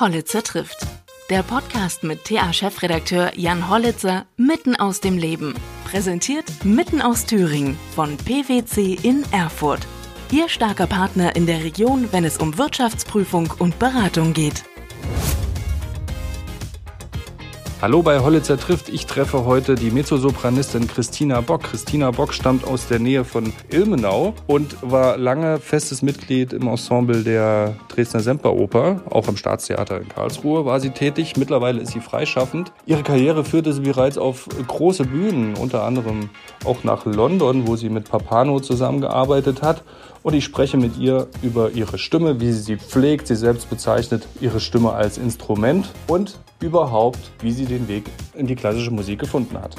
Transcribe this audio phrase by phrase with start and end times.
[0.00, 0.86] Hollitzer trifft.
[1.30, 5.54] Der Podcast mit TA-Chefredakteur Jan Hollitzer mitten aus dem Leben.
[5.84, 9.86] Präsentiert mitten aus Thüringen von PwC in Erfurt.
[10.32, 14.64] Ihr starker Partner in der Region, wenn es um Wirtschaftsprüfung und Beratung geht.
[17.84, 18.88] Hallo bei Hollitzer trifft.
[18.88, 21.64] Ich treffe heute die Mezzosopranistin Christina Bock.
[21.64, 27.22] Christina Bock stammt aus der Nähe von Ilmenau und war lange festes Mitglied im Ensemble
[27.22, 29.02] der Dresdner Semperoper.
[29.10, 31.36] Auch am Staatstheater in Karlsruhe war sie tätig.
[31.36, 32.72] Mittlerweile ist sie freischaffend.
[32.86, 36.30] Ihre Karriere führte sie bereits auf große Bühnen, unter anderem
[36.64, 39.82] auch nach London, wo sie mit Papano zusammengearbeitet hat.
[40.22, 43.26] Und ich spreche mit ihr über ihre Stimme, wie sie sie pflegt.
[43.26, 48.04] Sie selbst bezeichnet ihre Stimme als Instrument und überhaupt, wie sie den Weg
[48.34, 49.74] in die klassische Musik gefunden hat.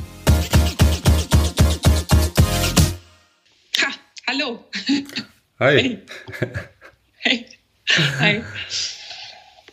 [3.82, 3.88] Ha,
[4.28, 4.66] hallo.
[5.60, 6.00] Hi.
[7.18, 7.46] Hey.
[8.20, 8.44] Hi.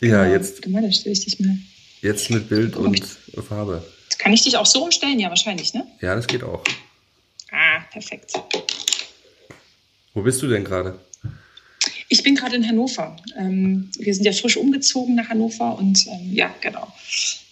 [0.01, 1.55] Ja, jetzt, Warte mal, da stelle ich dich mal.
[2.01, 2.99] jetzt mit Bild und
[3.47, 3.83] Farbe.
[4.17, 5.19] Kann ich dich auch so umstellen?
[5.19, 5.85] Ja, wahrscheinlich, ne?
[6.01, 6.63] Ja, das geht auch.
[7.51, 8.33] Ah, perfekt.
[10.13, 10.99] Wo bist du denn gerade?
[12.13, 13.17] Ich bin gerade in Hannover.
[13.35, 16.93] Ähm, wir sind ja frisch umgezogen nach Hannover und ähm, ja, genau.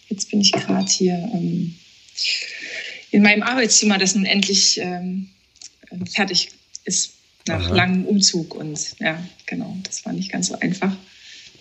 [0.08, 1.74] Jetzt bin ich gerade hier ähm,
[3.10, 5.30] in meinem Arbeitszimmer, das nun endlich ähm,
[5.90, 6.50] äh, fertig
[6.86, 7.14] ist
[7.48, 7.76] nach Aha.
[7.76, 8.54] langem Umzug.
[8.54, 9.18] Und ja,
[9.48, 10.96] genau, das war nicht ganz so einfach.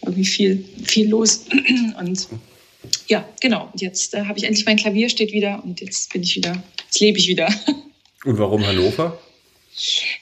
[0.02, 1.46] Irgendwie viel, viel los.
[1.98, 2.28] Und
[3.08, 3.70] ja, genau.
[3.72, 6.62] Und jetzt äh, habe ich endlich mein Klavier steht wieder und jetzt bin ich wieder,
[6.84, 7.48] jetzt lebe ich wieder.
[8.26, 9.18] Und warum Hannover?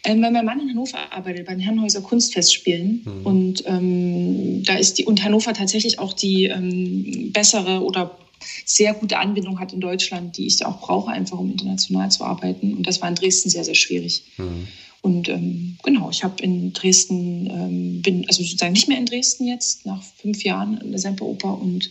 [0.05, 3.03] Ähm, weil mein Mann in Hannover arbeitet, bei den Herrenhäuser Kunstfestspielen.
[3.05, 3.27] Mhm.
[3.27, 8.19] Und ähm, da ist die, und Hannover tatsächlich auch die ähm, bessere oder
[8.65, 12.75] sehr gute Anbindung hat in Deutschland, die ich auch brauche, einfach um international zu arbeiten.
[12.75, 14.23] Und das war in Dresden sehr, sehr schwierig.
[14.37, 14.69] Hm.
[15.01, 19.47] Und ähm, genau, ich habe in Dresden, ähm, bin also sozusagen nicht mehr in Dresden
[19.47, 21.91] jetzt, nach fünf Jahren in der Semperoper und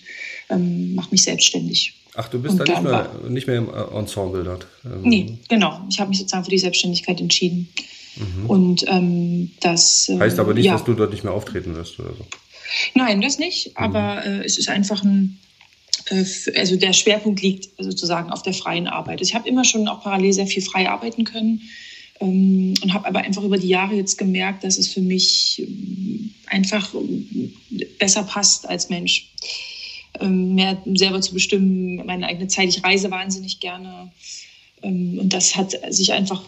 [0.49, 1.94] ähm, mache mich selbstständig.
[2.20, 4.66] Ach, du bist Und da nicht mehr, nicht mehr im äh, Ensemble dort.
[4.83, 5.82] Ähm, Nee, genau.
[5.89, 7.70] Ich habe mich sozusagen für die Selbstständigkeit entschieden.
[8.48, 10.10] Und ähm, das.
[10.10, 10.73] äh, Heißt aber nicht, ja.
[10.73, 12.26] dass du dort nicht mehr auftreten wirst oder so.
[12.95, 13.77] Nein, das nicht.
[13.77, 15.38] Aber äh, es ist einfach ein.
[16.10, 16.26] äh,
[16.58, 19.22] Also der Schwerpunkt liegt sozusagen auf der freien Arbeit.
[19.22, 21.61] Ich habe immer schon auch parallel sehr viel frei arbeiten können
[22.20, 26.33] ähm, und habe aber einfach über die Jahre jetzt gemerkt, dass es für mich ähm,
[26.48, 26.92] einfach
[28.00, 29.30] besser passt als Mensch.
[30.20, 32.70] Ähm, mehr selber zu bestimmen, meine eigene Zeit.
[32.70, 34.11] Ich reise wahnsinnig gerne.
[34.82, 36.44] Ähm, und das hat sich einfach,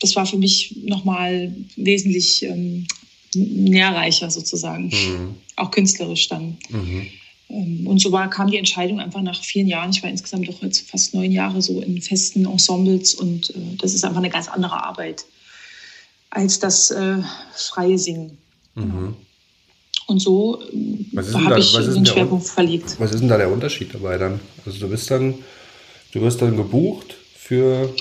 [0.00, 2.86] das war für mich nochmal wesentlich ähm,
[3.34, 5.34] nährreicher sozusagen Mhm.
[5.56, 6.58] auch künstlerisch dann.
[6.68, 7.86] Mhm.
[7.86, 9.90] Und so war, kam die Entscheidung einfach nach vielen Jahren.
[9.90, 13.92] Ich war insgesamt doch jetzt fast neun Jahre so in festen Ensembles und äh, das
[13.94, 15.24] ist einfach eine ganz andere Arbeit
[16.30, 17.18] als das äh,
[17.54, 18.38] freie Singen.
[18.74, 19.14] Mhm.
[20.06, 22.96] Und so habe da- ich den der Schwerpunkt verlegt.
[22.98, 24.40] Was ist denn da der Unterschied dabei dann?
[24.66, 25.34] Also du bist dann,
[26.12, 27.94] du wirst dann gebucht für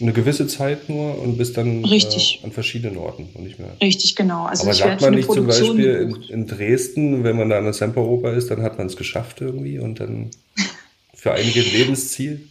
[0.00, 2.40] eine gewisse Zeit nur und bist dann Richtig.
[2.40, 3.76] Äh, an verschiedenen Orten und nicht mehr.
[3.82, 4.44] Richtig, genau.
[4.44, 7.72] Also Aber sagt man nicht zum Beispiel in, in Dresden, wenn man da an der
[7.72, 10.30] Semperoper ist, dann hat man es geschafft irgendwie und dann
[11.14, 12.48] für einige ein Lebensziel?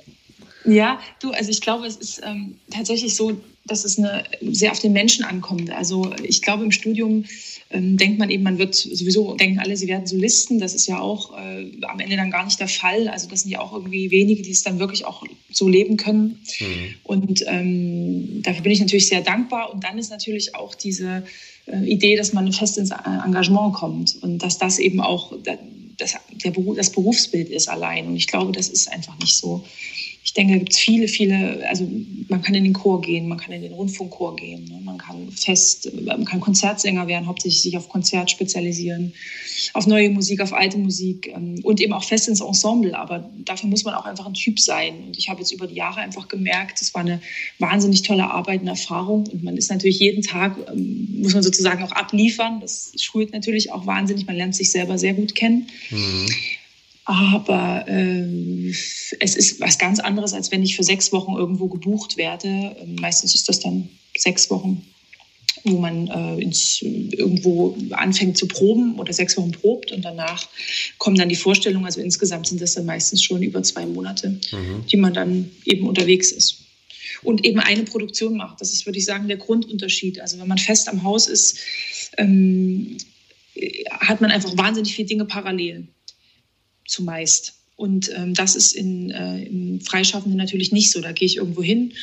[0.65, 4.79] Ja, du, also ich glaube, es ist ähm, tatsächlich so, dass es eine, sehr auf
[4.79, 5.69] den Menschen ankommt.
[5.71, 7.25] Also ich glaube, im Studium
[7.69, 10.59] ähm, denkt man eben, man wird sowieso, denken alle, sie werden Solisten.
[10.59, 13.07] Das ist ja auch äh, am Ende dann gar nicht der Fall.
[13.07, 16.41] Also das sind ja auch irgendwie wenige, die es dann wirklich auch so leben können.
[16.59, 16.95] Mhm.
[17.03, 19.71] Und ähm, dafür bin ich natürlich sehr dankbar.
[19.73, 21.23] Und dann ist natürlich auch diese
[21.67, 25.57] äh, Idee, dass man fest ins Engagement kommt und dass das eben auch da-
[25.97, 28.07] das, der Beruf, das Berufsbild ist allein.
[28.07, 29.63] Und ich glaube, das ist einfach nicht so.
[30.23, 31.89] Ich denke, da gibt es viele, viele, also
[32.27, 34.79] man kann in den Chor gehen, man kann in den Rundfunkchor gehen, ne?
[34.83, 39.13] man kann fest, man kann Konzertsänger werden, hauptsächlich sich auf Konzert spezialisieren,
[39.73, 42.97] auf neue Musik, auf alte Musik ähm, und eben auch fest ins Ensemble.
[42.97, 45.05] Aber dafür muss man auch einfach ein Typ sein.
[45.07, 47.21] Und ich habe jetzt über die Jahre einfach gemerkt, es war eine
[47.57, 49.25] wahnsinnig tolle Arbeit und Erfahrung.
[49.27, 52.59] Und man ist natürlich jeden Tag, ähm, muss man sozusagen auch abliefern.
[52.59, 54.27] Das schult natürlich auch wahnsinnig.
[54.27, 55.67] Man lernt sich selber sehr gut kennen.
[55.89, 56.27] Mhm.
[57.09, 58.71] Aber ähm,
[59.19, 62.47] es ist was ganz anderes, als wenn ich für sechs Wochen irgendwo gebucht werde.
[62.47, 64.85] Ähm, meistens ist das dann sechs Wochen,
[65.63, 70.45] wo man äh, ins, irgendwo anfängt zu proben oder sechs Wochen probt und danach
[70.99, 71.85] kommen dann die Vorstellungen.
[71.85, 74.85] Also insgesamt sind das dann meistens schon über zwei Monate, Mhm.
[74.85, 76.59] die man dann eben unterwegs ist.
[77.23, 78.61] Und eben eine Produktion macht.
[78.61, 80.21] Das ist, würde ich sagen, der Grundunterschied.
[80.21, 81.57] Also wenn man fest am Haus ist,
[82.19, 82.97] ähm,
[83.99, 85.87] hat man einfach wahnsinnig viele Dinge parallel
[86.89, 87.53] zumeist.
[87.75, 90.99] Und ähm, das ist in, äh, im Freischaffenden natürlich nicht so.
[90.99, 91.93] Da gehe ich irgendwo hin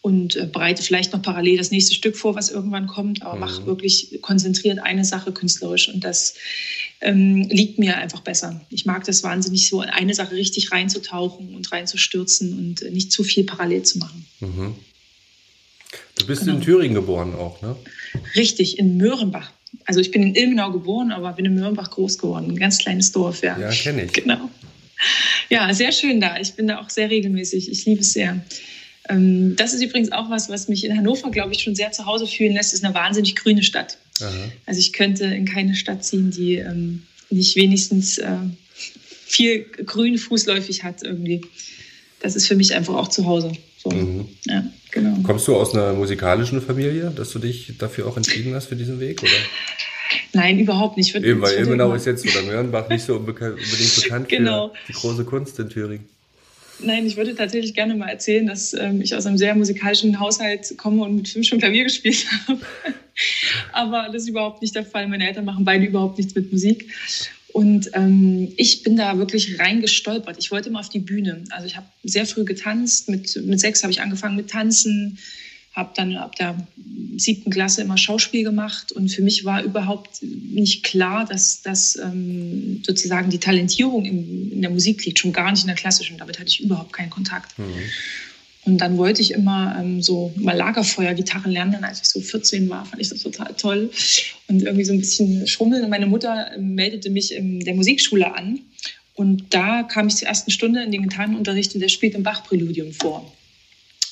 [0.00, 3.40] und äh, bereite vielleicht noch parallel das nächste Stück vor, was irgendwann kommt, aber Mhm.
[3.40, 5.88] mache wirklich konzentriert eine Sache künstlerisch.
[5.88, 6.34] Und das
[7.00, 8.64] ähm, liegt mir einfach besser.
[8.70, 13.24] Ich mag das wahnsinnig so, in eine Sache richtig reinzutauchen und reinzustürzen und nicht zu
[13.24, 14.26] viel parallel zu machen.
[14.40, 14.74] Mhm.
[16.18, 16.54] Du bist genau.
[16.56, 17.76] in Thüringen geboren auch, ne?
[18.34, 19.50] Richtig, in Möhrenbach.
[19.84, 22.50] Also ich bin in Ilmenau geboren, aber bin in Möhrenbach groß geworden.
[22.50, 23.58] Ein ganz kleines Dorf, ja.
[23.58, 24.12] Ja, kenne ich.
[24.12, 24.50] Genau.
[25.50, 26.38] Ja, sehr schön da.
[26.40, 27.70] Ich bin da auch sehr regelmäßig.
[27.70, 28.40] Ich liebe es sehr.
[29.08, 32.06] Ähm, das ist übrigens auch was, was mich in Hannover, glaube ich, schon sehr zu
[32.06, 32.72] Hause fühlen lässt.
[32.72, 33.98] Es ist eine wahnsinnig grüne Stadt.
[34.20, 34.32] Aha.
[34.64, 38.36] Also ich könnte in keine Stadt ziehen, die ähm, nicht wenigstens äh,
[39.26, 41.42] viel grün fußläufig hat irgendwie.
[42.20, 43.52] Das ist für mich einfach auch zu Hause.
[43.78, 43.90] So.
[43.90, 44.28] Mhm.
[44.46, 44.64] Ja,
[44.96, 45.16] genau.
[45.22, 48.98] Kommst du aus einer musikalischen Familie, dass du dich dafür auch entschieden hast für diesen
[48.98, 49.22] Weg?
[49.22, 49.30] Oder?
[50.32, 51.14] Nein, überhaupt nicht.
[51.14, 54.68] Eben, weil Ilmenau ist jetzt oder Mörnbach nicht so unbedingt bekannt genau.
[54.68, 56.08] für die große Kunst in Thüringen.
[56.78, 60.76] Nein, ich würde tatsächlich gerne mal erzählen, dass ähm, ich aus einem sehr musikalischen Haushalt
[60.76, 62.60] komme und mit fünf schon Klavier gespielt habe.
[63.72, 65.08] Aber das ist überhaupt nicht der Fall.
[65.08, 66.90] Meine Eltern machen beide überhaupt nichts mit Musik.
[67.56, 70.36] Und ähm, ich bin da wirklich reingestolpert.
[70.38, 71.42] Ich wollte immer auf die Bühne.
[71.48, 73.08] Also ich habe sehr früh getanzt.
[73.08, 75.16] Mit, mit sechs habe ich angefangen mit Tanzen
[75.76, 76.56] habe dann ab der
[77.18, 82.82] siebten Klasse immer Schauspiel gemacht und für mich war überhaupt nicht klar, dass, dass ähm,
[82.84, 86.16] sozusagen die Talentierung in, in, der Musik liegt, schon gar nicht in der klassischen.
[86.16, 87.58] Damit hatte ich überhaupt keinen Kontakt.
[87.58, 87.74] Mhm.
[88.66, 91.84] Und dann wollte ich immer ähm, so mal Lagerfeuer-Gitarre lernen.
[91.84, 93.90] Als ich so 14 war, fand ich das total toll.
[94.48, 95.84] Und irgendwie so ein bisschen schummeln.
[95.84, 98.58] Und meine Mutter ähm, meldete mich in der Musikschule an.
[99.14, 102.92] Und da kam ich zur ersten Stunde in den Gitarrenunterricht und der spielt im Bach-Präludium
[102.92, 103.32] vor.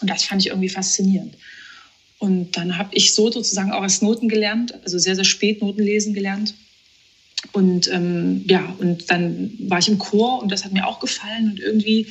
[0.01, 1.35] Und das fand ich irgendwie faszinierend.
[2.21, 5.83] Und dann habe ich so sozusagen auch als Noten gelernt, also sehr, sehr spät Noten
[5.83, 6.55] lesen gelernt.
[7.53, 11.51] Und ähm, ja, und dann war ich im Chor und das hat mir auch gefallen.
[11.51, 12.07] Und irgendwie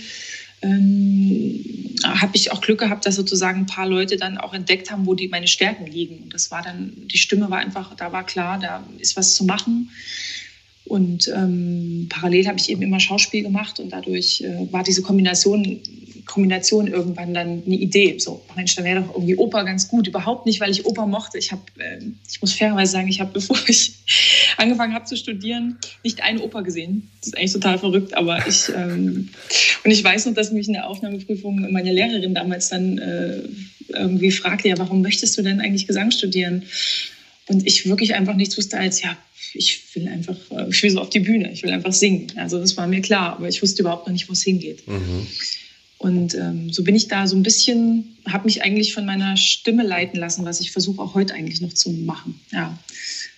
[0.63, 1.63] ähm,
[2.03, 5.13] habe ich auch Glück gehabt, dass sozusagen ein paar Leute dann auch entdeckt haben, wo
[5.13, 6.23] die meine Stärken liegen.
[6.23, 9.45] Und das war dann, die Stimme war einfach, da war klar, da ist was zu
[9.45, 9.89] machen.
[10.85, 15.79] Und ähm, parallel habe ich eben immer Schauspiel gemacht und dadurch äh, war diese Kombination
[16.25, 18.17] Kombination irgendwann dann eine Idee.
[18.17, 20.07] So, Mensch, da wäre doch irgendwie Oper ganz gut.
[20.07, 21.37] Überhaupt nicht, weil ich Oper mochte.
[21.37, 21.99] Ich habe, äh,
[22.29, 23.93] ich muss fairerweise sagen, ich habe, bevor ich
[24.57, 27.09] angefangen habe zu studieren, nicht eine Oper gesehen.
[27.19, 29.29] Das ist eigentlich total verrückt, aber ich, ähm,
[29.83, 33.41] und ich weiß noch, dass mich in der Aufnahmeprüfung meine Lehrerin damals dann äh,
[33.89, 36.63] irgendwie fragte, ja, warum möchtest du denn eigentlich Gesang studieren?
[37.47, 39.17] Und ich wirklich einfach nichts wusste als, ja,
[39.53, 42.31] ich will einfach, äh, ich will so auf die Bühne, ich will einfach singen.
[42.35, 44.87] Also das war mir klar, aber ich wusste überhaupt noch nicht, wo es hingeht.
[44.87, 45.27] Mhm.
[45.97, 49.83] Und ähm, so bin ich da so ein bisschen, habe mich eigentlich von meiner Stimme
[49.83, 52.39] leiten lassen, was ich versuche auch heute eigentlich noch zu machen.
[52.51, 52.77] Ja,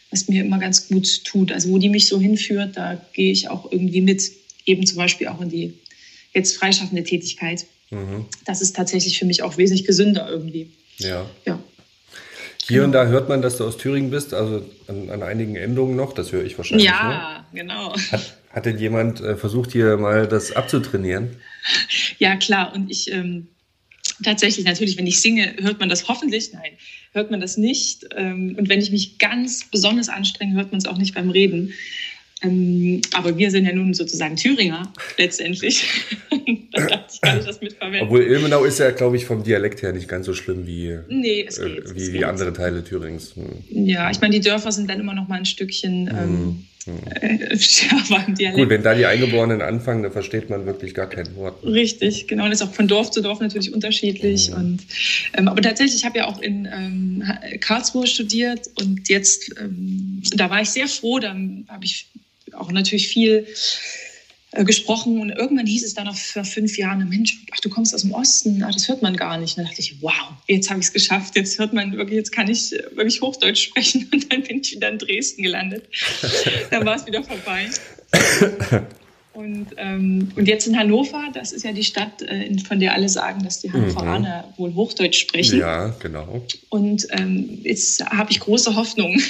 [0.09, 1.51] was mir immer ganz gut tut.
[1.51, 4.31] Also wo die mich so hinführt, da gehe ich auch irgendwie mit.
[4.67, 5.73] Eben zum Beispiel auch in die
[6.33, 7.67] jetzt freischaffende Tätigkeit.
[7.91, 8.25] Mhm.
[8.45, 10.71] Das ist tatsächlich für mich auch wesentlich gesünder irgendwie.
[10.97, 11.29] Ja.
[11.45, 11.61] ja.
[12.67, 12.85] Hier genau.
[12.85, 16.13] und da hört man, dass du aus Thüringen bist, also an, an einigen Endungen noch,
[16.13, 16.87] das höre ich wahrscheinlich.
[16.87, 17.61] Ja, nur.
[17.61, 17.95] genau.
[18.11, 21.35] Hat, hat denn jemand äh, versucht, hier mal das abzutrainieren?
[22.17, 22.73] Ja, klar.
[22.73, 23.49] Und ich ähm,
[24.23, 26.53] tatsächlich, natürlich, wenn ich singe, hört man das hoffentlich.
[26.53, 26.71] Nein,
[27.11, 28.07] hört man das nicht.
[28.15, 31.71] Ähm, und wenn ich mich ganz besonders anstrenge, hört man es auch nicht beim Reden.
[32.45, 35.85] Ähm, aber wir sind ja nun sozusagen Thüringer letztendlich.
[36.71, 38.03] da dachte ich, kann ich das mitverwenden.
[38.03, 41.45] Obwohl Ilmenau ist ja, glaube ich, vom Dialekt her nicht ganz so schlimm wie, nee,
[41.47, 43.35] es geht, äh, wie, wie andere Teile Thürings.
[43.35, 43.85] Hm.
[43.85, 46.07] Ja, ich meine, die Dörfer sind dann immer noch mal ein Stückchen.
[46.07, 48.59] Ähm, hm äh, schärfer im Dialekt.
[48.59, 51.63] Gut, wenn da die Eingeborenen anfangen, dann versteht man wirklich gar kein Wort.
[51.63, 52.47] Richtig, genau.
[52.47, 54.51] Das ist auch von Dorf zu Dorf natürlich unterschiedlich.
[54.51, 54.55] Mhm.
[54.55, 54.79] Und,
[55.33, 57.23] ähm, aber tatsächlich, ich habe ja auch in ähm,
[57.59, 62.07] Karlsruhe studiert und jetzt, ähm, da war ich sehr froh, da habe ich
[62.57, 63.47] auch natürlich viel
[64.51, 67.93] äh, gesprochen und irgendwann hieß es dann noch vor fünf Jahren, Mensch, ach, du kommst
[67.93, 69.57] aus dem Osten, ach, das hört man gar nicht.
[69.57, 72.31] Und dann dachte ich, wow, jetzt habe ich es geschafft, jetzt hört man wirklich, jetzt
[72.31, 75.89] kann ich wirklich Hochdeutsch sprechen und dann bin ich wieder in Dresden gelandet.
[76.71, 77.69] dann war es wieder vorbei.
[79.35, 83.09] Und, ähm, und jetzt in Hannover, das ist ja die Stadt, äh, von der alle
[83.09, 84.57] sagen, dass die Hannoveraner mhm.
[84.57, 85.59] wohl Hochdeutsch sprechen.
[85.59, 86.45] Ja, genau.
[86.69, 89.21] Und ähm, jetzt habe ich große Hoffnung,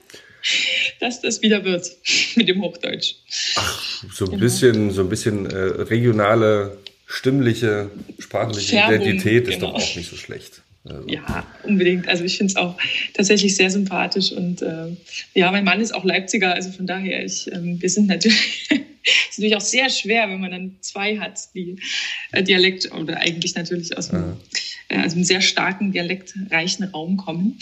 [1.06, 1.90] dass das wieder wird
[2.36, 3.14] mit dem Hochdeutsch.
[3.56, 4.42] Ach, so ein genau.
[4.42, 9.72] bisschen, so ein bisschen äh, regionale, stimmliche, sprachliche Färbung, Identität ist genau.
[9.72, 10.62] doch auch nicht so schlecht.
[10.88, 11.08] Also.
[11.08, 12.06] Ja, unbedingt.
[12.08, 12.76] Also ich finde es auch
[13.14, 14.96] tatsächlich sehr sympathisch und äh,
[15.34, 19.38] ja, mein Mann ist auch Leipziger, also von daher, ich, ähm, wir sind natürlich, ist
[19.38, 21.76] natürlich auch sehr schwer, wenn man dann zwei hat, die
[22.32, 24.36] äh, Dialekt oder eigentlich natürlich aus einem,
[24.88, 27.58] äh, also einem sehr starken dialektreichen Raum kommen.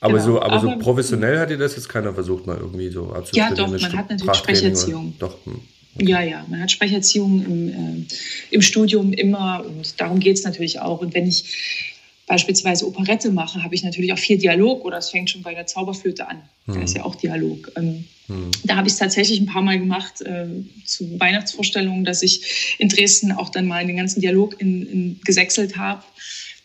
[0.00, 0.24] Aber, genau.
[0.24, 3.56] so, aber, aber so professionell hat dir das jetzt keiner versucht, mal irgendwie so abzutrainieren?
[3.56, 5.14] Ja, doch, man hat natürlich Sprecherziehung.
[5.18, 5.36] Doch.
[5.44, 5.60] Hm,
[5.94, 6.08] okay.
[6.08, 8.06] Ja, ja, man hat Sprecherziehung im, äh,
[8.50, 11.02] im Studium immer und darum geht es natürlich auch.
[11.02, 11.90] Und wenn ich
[12.30, 15.66] beispielsweise Operette mache, habe ich natürlich auch viel Dialog oder es fängt schon bei der
[15.66, 16.40] Zauberflöte an.
[16.64, 16.74] Mhm.
[16.74, 17.72] Da ist ja auch Dialog.
[17.76, 18.52] Ähm, mhm.
[18.64, 20.46] Da habe ich es tatsächlich ein paar Mal gemacht äh,
[20.84, 25.76] zu Weihnachtsvorstellungen, dass ich in Dresden auch dann mal den ganzen Dialog in, in gesächselt
[25.76, 26.04] habe.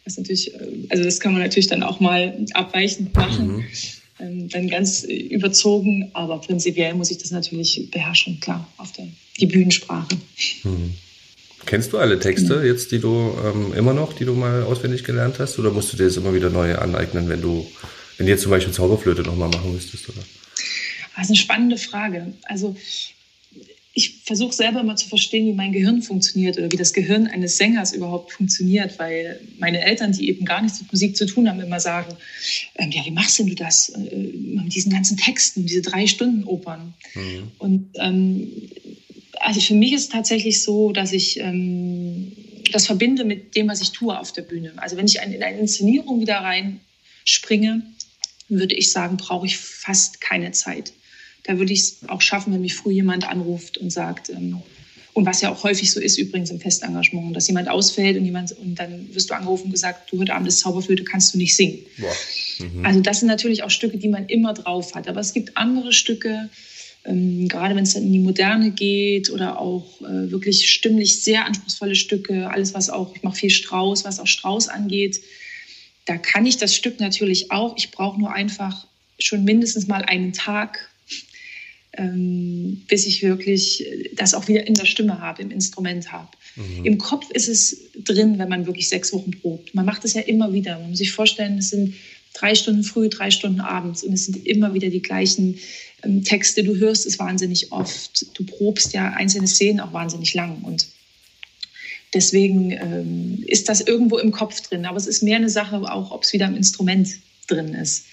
[0.05, 0.59] Das natürlich, äh,
[0.89, 3.57] also das kann man natürlich dann auch mal abweichend machen.
[3.57, 3.65] Mhm.
[4.17, 9.07] Ähm, dann ganz überzogen, aber prinzipiell muss ich das natürlich beherrschen, klar, auf der
[9.39, 10.15] die Bühnensprache.
[10.63, 10.93] Mhm.
[11.65, 15.39] Kennst du alle Texte jetzt, die du ähm, immer noch, die du mal auswendig gelernt
[15.39, 17.65] hast, oder musst du dir das immer wieder neu aneignen, wenn du,
[18.17, 20.07] wenn du jetzt zum Beispiel Zauberflöte nochmal machen müsstest?
[20.07, 20.21] Oder?
[21.15, 22.33] Das ist eine spannende Frage.
[22.43, 22.75] Also
[23.97, 27.57] ich versuche selber mal zu verstehen, wie mein Gehirn funktioniert oder wie das Gehirn eines
[27.57, 31.61] Sängers überhaupt funktioniert, weil meine Eltern, die eben gar nichts mit Musik zu tun haben,
[31.61, 32.13] immer sagen,
[32.75, 36.43] ähm, ja, wie machst denn du das äh, mit diesen ganzen Texten, diese drei Stunden
[36.43, 36.93] Opern?
[37.13, 37.51] Mhm.
[37.57, 38.51] Und ähm,
[39.39, 42.33] also für mich ist es tatsächlich so, dass ich ähm,
[42.73, 44.73] das verbinde mit dem, was ich tue auf der Bühne.
[44.75, 47.81] Also wenn ich in eine Inszenierung wieder reinspringe,
[48.49, 50.91] würde ich sagen, brauche ich fast keine Zeit.
[51.45, 54.61] Da würde ich es auch schaffen, wenn mich früh jemand anruft und sagt, ähm,
[55.15, 58.51] und was ja auch häufig so ist übrigens im Festengagement, dass jemand ausfällt und, jemand,
[58.51, 61.55] und dann wirst du angerufen und gesagt, du heute Abend ist Zauberflöte, kannst du nicht
[61.55, 61.79] singen.
[62.59, 62.85] Mhm.
[62.85, 65.07] Also das sind natürlich auch Stücke, die man immer drauf hat.
[65.07, 66.49] Aber es gibt andere Stücke,
[67.05, 71.45] ähm, gerade wenn es dann in die Moderne geht oder auch äh, wirklich stimmlich sehr
[71.45, 75.21] anspruchsvolle Stücke, alles was auch, ich mache viel Strauß, was auch Strauß angeht,
[76.05, 77.77] da kann ich das Stück natürlich auch.
[77.77, 78.85] Ich brauche nur einfach
[79.17, 80.89] schon mindestens mal einen Tag,
[81.97, 86.29] bis ich wirklich das auch wieder in der Stimme habe, im Instrument habe.
[86.55, 86.85] Mhm.
[86.85, 89.73] Im Kopf ist es drin, wenn man wirklich sechs Wochen probt.
[89.73, 90.77] Man macht es ja immer wieder.
[90.79, 91.95] Man muss sich vorstellen, es sind
[92.33, 95.57] drei Stunden früh, drei Stunden abends und es sind immer wieder die gleichen
[96.03, 96.63] ähm, Texte.
[96.63, 98.25] Du hörst es wahnsinnig oft.
[98.37, 100.87] Du probst ja einzelne Szenen auch wahnsinnig lang und
[102.13, 104.85] deswegen ähm, ist das irgendwo im Kopf drin.
[104.85, 107.09] Aber es ist mehr eine Sache auch, ob es wieder im Instrument
[107.47, 108.05] drin ist.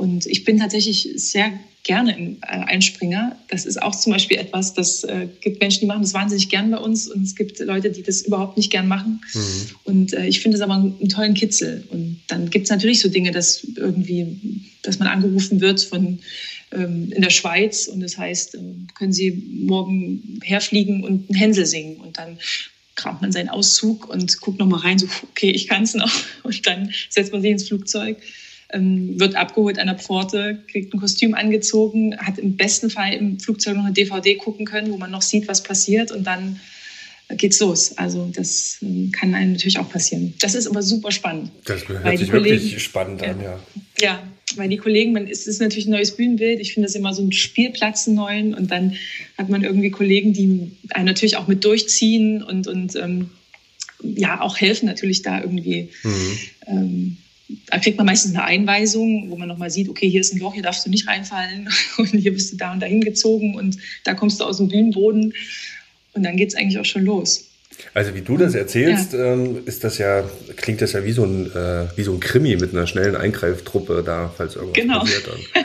[0.00, 1.52] Und ich bin tatsächlich sehr
[1.82, 3.36] gerne im äh, Einspringer.
[3.48, 6.70] Das ist auch zum Beispiel etwas, das äh, gibt Menschen, die machen das wahnsinnig gern
[6.70, 9.20] bei uns und es gibt Leute, die das überhaupt nicht gern machen.
[9.34, 9.70] Mhm.
[9.84, 11.84] Und äh, ich finde es aber einen, einen, tollen Kitzel.
[11.90, 16.20] Und dann gibt es natürlich so Dinge, dass irgendwie, dass man angerufen wird von
[16.72, 18.58] ähm, in der Schweiz und das heißt, äh,
[18.94, 22.38] können Sie morgen herfliegen und einen Hänsel singen und dann
[22.94, 26.12] kramt man seinen Auszug und guckt noch mal rein, so okay, ich kann es noch
[26.42, 28.24] und dann setzt man sich ins Flugzeug ähm,
[28.72, 33.76] wird abgeholt an der Pforte, kriegt ein Kostüm angezogen, hat im besten Fall im Flugzeug
[33.76, 36.60] noch eine DVD gucken können, wo man noch sieht, was passiert und dann
[37.36, 37.96] geht's los.
[37.96, 40.34] Also das ähm, kann einem natürlich auch passieren.
[40.40, 41.50] Das ist aber super spannend.
[41.64, 43.60] Das hört sich Kollegen, wirklich spannend an, ja.
[44.00, 44.22] Ja,
[44.56, 46.60] weil die Kollegen, man, es ist natürlich ein neues Bühnenbild.
[46.60, 48.54] Ich finde das immer so ein Spielplatz, einen neuen.
[48.54, 48.96] Und dann
[49.38, 53.30] hat man irgendwie Kollegen, die einen natürlich auch mit durchziehen und, und ähm,
[54.02, 55.90] ja, auch helfen natürlich da irgendwie.
[56.02, 56.38] Mhm.
[56.66, 57.16] Ähm,
[57.66, 60.54] da kriegt man meistens eine Einweisung, wo man nochmal sieht, okay, hier ist ein Loch,
[60.54, 64.14] hier darfst du nicht reinfallen und hier bist du da und dahin gezogen und da
[64.14, 65.34] kommst du aus dem Bühnenboden
[66.12, 67.46] und dann geht es eigentlich auch schon los.
[67.94, 69.32] Also wie du das erzählst, ja.
[69.32, 72.56] ähm, ist das ja, klingt das ja wie so, ein, äh, wie so ein Krimi
[72.56, 75.00] mit einer schnellen Eingreiftruppe da, falls irgendwas genau.
[75.00, 75.28] passiert.
[75.54, 75.64] Dann.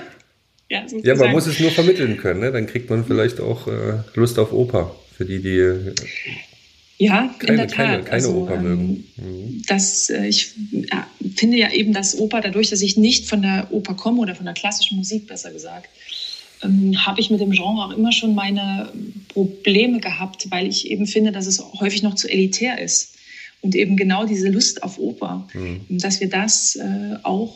[0.70, 2.52] ja, ja, man muss es nur vermitteln können, ne?
[2.52, 5.94] dann kriegt man vielleicht auch äh, Lust auf Oper, für die, die
[6.98, 7.76] ja, keine, in der Tat.
[7.78, 9.06] Keine, keine also, Oper mögen.
[9.18, 9.64] Mhm.
[9.68, 10.54] Das, äh, ich
[11.36, 14.46] finde ja eben, dass Oper, dadurch, dass ich nicht von der Oper komme oder von
[14.46, 15.90] der klassischen Musik, besser gesagt,
[16.64, 18.92] ähm, habe ich mit dem Genre auch immer schon meine
[19.30, 23.16] Probleme gehabt, weil ich eben finde, dass es häufig noch zu elitär ist.
[23.62, 25.82] Und eben genau diese Lust auf Oper, mhm.
[25.90, 27.56] dass wir das äh, auch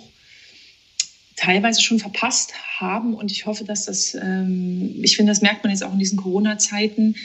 [1.36, 3.14] teilweise schon verpasst haben.
[3.14, 6.18] Und ich hoffe, dass das, ähm, ich finde, das merkt man jetzt auch in diesen
[6.18, 7.16] Corona-Zeiten,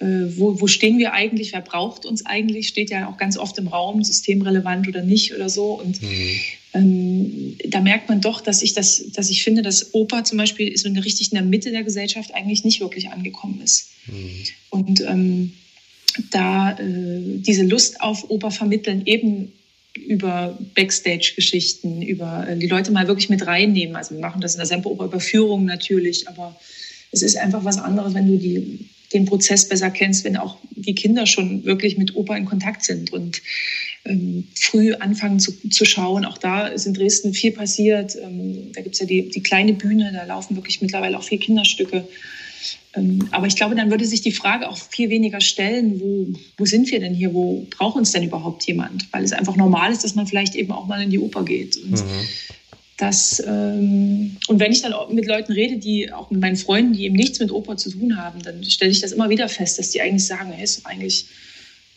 [0.00, 3.66] wo, wo stehen wir eigentlich, wer braucht uns eigentlich, steht ja auch ganz oft im
[3.66, 5.72] Raum, systemrelevant oder nicht oder so.
[5.72, 6.40] Und mhm.
[6.74, 10.76] ähm, da merkt man doch, dass ich das, dass ich finde, dass Oper zum Beispiel
[10.76, 13.90] so eine richtig in der Mitte der Gesellschaft eigentlich nicht wirklich angekommen ist.
[14.06, 14.44] Mhm.
[14.70, 15.52] Und ähm,
[16.30, 19.52] da äh, diese Lust auf Oper vermitteln, eben
[19.94, 23.96] über Backstage-Geschichten, über äh, die Leute mal wirklich mit reinnehmen.
[23.96, 26.56] Also wir machen das in der Semperoper Überführung natürlich, aber
[27.10, 30.94] es ist einfach was anderes, wenn du die den Prozess besser kennst, wenn auch die
[30.94, 33.42] Kinder schon wirklich mit Opa in Kontakt sind und
[34.04, 36.24] ähm, früh anfangen zu, zu schauen.
[36.24, 38.16] Auch da ist in Dresden viel passiert.
[38.16, 41.38] Ähm, da gibt es ja die, die kleine Bühne, da laufen wirklich mittlerweile auch vier
[41.38, 42.06] Kinderstücke.
[42.94, 46.64] Ähm, aber ich glaube, dann würde sich die Frage auch viel weniger stellen, wo, wo
[46.64, 49.12] sind wir denn hier, wo braucht uns denn überhaupt jemand?
[49.12, 51.76] Weil es einfach normal ist, dass man vielleicht eben auch mal in die Oper geht.
[51.76, 52.28] Und mhm.
[52.98, 57.04] Das, ähm, und wenn ich dann mit Leuten rede, die auch mit meinen Freunden, die
[57.04, 59.90] eben nichts mit Oper zu tun haben, dann stelle ich das immer wieder fest, dass
[59.90, 61.26] die eigentlich sagen, hey, ist doch eigentlich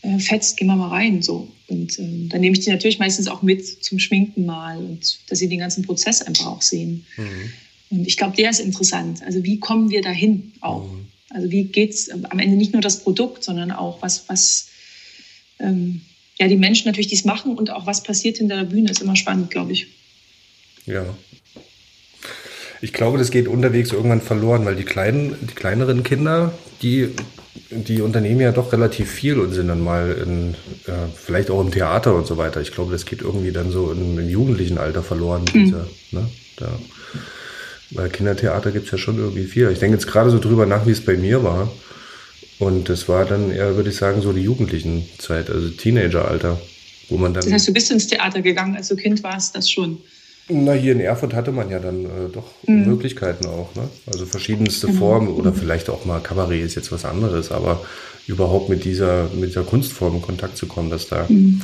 [0.03, 1.23] äh, fetzt, gehen wir mal rein.
[1.23, 1.51] So.
[1.67, 5.39] Und äh, dann nehme ich die natürlich meistens auch mit zum Schminken mal und dass
[5.39, 7.07] sie den ganzen Prozess einfach auch sehen.
[7.17, 7.53] Mhm.
[7.89, 9.23] Und ich glaube, der ist interessant.
[9.23, 10.83] Also wie kommen wir dahin auch?
[10.83, 11.07] Mhm.
[11.31, 14.67] Also wie geht es am Ende nicht nur das Produkt, sondern auch was, was
[15.59, 16.01] ähm,
[16.37, 19.15] ja, die Menschen natürlich dies machen und auch was passiert hinter der Bühne, ist immer
[19.15, 19.87] spannend, glaube ich.
[20.91, 21.05] Ja.
[22.81, 27.09] Ich glaube, das geht unterwegs irgendwann verloren, weil die kleinen, die kleineren Kinder, die,
[27.69, 30.55] die unternehmen ja doch relativ viel und sind dann mal in,
[30.87, 32.59] äh, vielleicht auch im Theater und so weiter.
[32.59, 35.45] Ich glaube, das geht irgendwie dann so im, im jugendlichen Alter verloren.
[35.53, 35.65] Mhm.
[35.65, 36.79] Diese, ne, da.
[37.91, 39.69] Weil Kindertheater gibt es ja schon irgendwie viel.
[39.69, 41.71] Ich denke jetzt gerade so drüber nach, wie es bei mir war.
[42.57, 46.59] Und das war dann eher, würde ich sagen, so die jugendlichen Zeit, also Teenageralter,
[47.09, 47.43] wo man dann.
[47.43, 49.97] Das heißt, du bist ins Theater gegangen, als du Kind warst, das schon?
[50.53, 52.85] Na, hier in Erfurt hatte man ja dann äh, doch mhm.
[52.85, 53.73] Möglichkeiten auch.
[53.75, 53.87] Ne?
[54.07, 54.99] Also verschiedenste genau.
[54.99, 57.85] Formen oder vielleicht auch mal Kabarett ist jetzt was anderes, aber
[58.27, 61.61] überhaupt mit dieser, mit dieser Kunstform in Kontakt zu kommen, dass da mhm.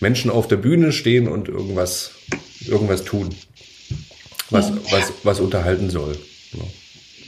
[0.00, 2.12] Menschen auf der Bühne stehen und irgendwas,
[2.66, 3.30] irgendwas tun,
[4.50, 4.76] was, ja.
[4.90, 6.16] was, was unterhalten soll.
[6.52, 6.64] Ja.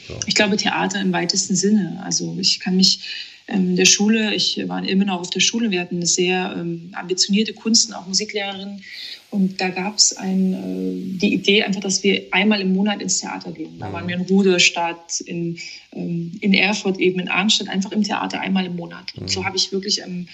[0.08, 0.20] So.
[0.26, 2.02] Ich glaube, Theater im weitesten Sinne.
[2.04, 3.00] Also ich kann mich
[3.48, 6.54] ähm, in der Schule, ich war in Ilmenau auf der Schule, wir hatten eine sehr
[6.58, 8.82] ähm, ambitionierte Kunst- und auch Musiklehrerin
[9.30, 13.52] und da gab es äh, die Idee einfach, dass wir einmal im Monat ins Theater
[13.52, 13.78] gehen.
[13.78, 15.58] Da waren wir in Ruderstadt, in,
[15.92, 19.14] ähm, in Erfurt eben, in Arnstadt, einfach im Theater einmal im Monat.
[19.16, 19.44] Und so mhm.
[19.44, 20.26] habe ich wirklich im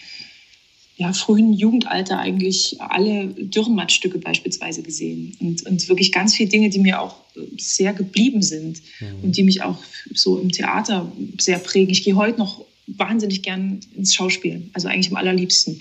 [0.96, 5.36] ja, frühen Jugendalter eigentlich alle Dürrenmattstücke beispielsweise gesehen.
[5.40, 7.16] Und, und wirklich ganz viele Dinge, die mir auch
[7.58, 9.24] sehr geblieben sind mhm.
[9.24, 9.78] und die mich auch
[10.14, 11.90] so im Theater sehr prägen.
[11.90, 15.78] Ich gehe heute noch wahnsinnig gern ins Schauspiel, also eigentlich am allerliebsten.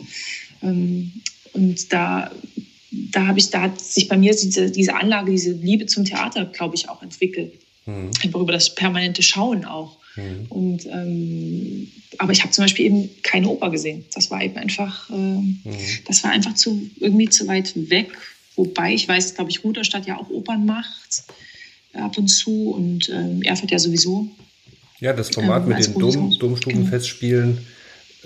[0.62, 1.14] Ähm,
[1.54, 2.32] und da
[3.12, 6.46] da habe ich, da hat sich bei mir diese, diese Anlage, diese Liebe zum Theater,
[6.46, 7.54] glaube ich, auch entwickelt.
[7.86, 8.12] Mhm.
[8.24, 9.98] Einfach über das permanente Schauen auch.
[10.16, 10.46] Mhm.
[10.50, 14.06] Und, ähm, aber ich habe zum Beispiel eben keine Oper gesehen.
[14.14, 15.62] Das war eben einfach, äh, mhm.
[16.08, 18.12] das war einfach zu, irgendwie zu weit weg.
[18.56, 21.24] Wobei ich weiß, glaube ich, Ruderstadt ja auch Opern macht
[21.94, 24.28] ab und zu und ähm, Erfurt ja sowieso.
[25.00, 27.56] Ja, das Format ähm, mit den Dom, Domstubenfestspielen.
[27.56, 27.68] Genau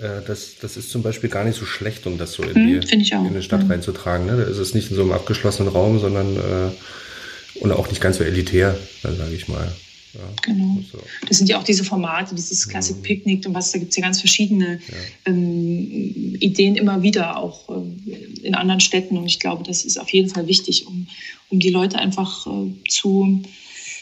[0.00, 2.80] äh, das, das ist zum Beispiel gar nicht so schlecht, um das so in, hm,
[2.80, 3.70] die, in eine Stadt hm.
[3.70, 4.26] reinzutragen.
[4.26, 4.36] Ne?
[4.36, 8.16] Da ist es nicht in so einem abgeschlossenen Raum, sondern äh, und auch nicht ganz
[8.16, 9.70] so elitär, sage ich mal.
[10.14, 10.78] Ja, genau.
[10.90, 10.98] So.
[11.28, 13.02] Das sind ja auch diese Formate, dieses Classic mhm.
[13.02, 14.96] Picnic und was, da gibt es ja ganz verschiedene ja.
[15.26, 19.16] ähm, Ideen immer wieder, auch äh, in anderen Städten.
[19.16, 21.06] Und ich glaube, das ist auf jeden Fall wichtig, um,
[21.48, 23.42] um die Leute einfach äh, zu,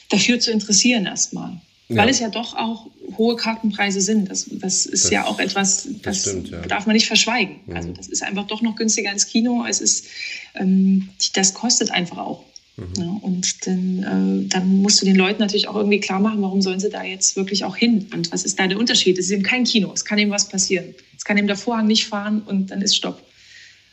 [0.08, 1.60] dafür zu interessieren erstmal.
[1.88, 1.96] Ja.
[2.02, 4.30] Weil es ja doch auch hohe Kartenpreise sind.
[4.30, 6.60] Das, das ist das, ja auch etwas, das, das stimmt, ja.
[6.62, 7.60] darf man nicht verschweigen.
[7.66, 7.76] Mhm.
[7.76, 9.64] Also das ist einfach doch noch günstiger ins Kino.
[9.66, 10.06] Es ist,
[10.54, 12.44] ähm, das kostet einfach auch.
[12.76, 12.92] Mhm.
[12.98, 16.60] Ja, und dann, äh, dann musst du den Leuten natürlich auch irgendwie klar machen, warum
[16.60, 18.06] sollen sie da jetzt wirklich auch hin?
[18.12, 19.18] Und was ist da der Unterschied?
[19.18, 19.90] Es ist eben kein Kino.
[19.92, 20.94] Es kann eben was passieren.
[21.16, 23.22] Es kann eben der Vorhang nicht fahren und dann ist Stopp.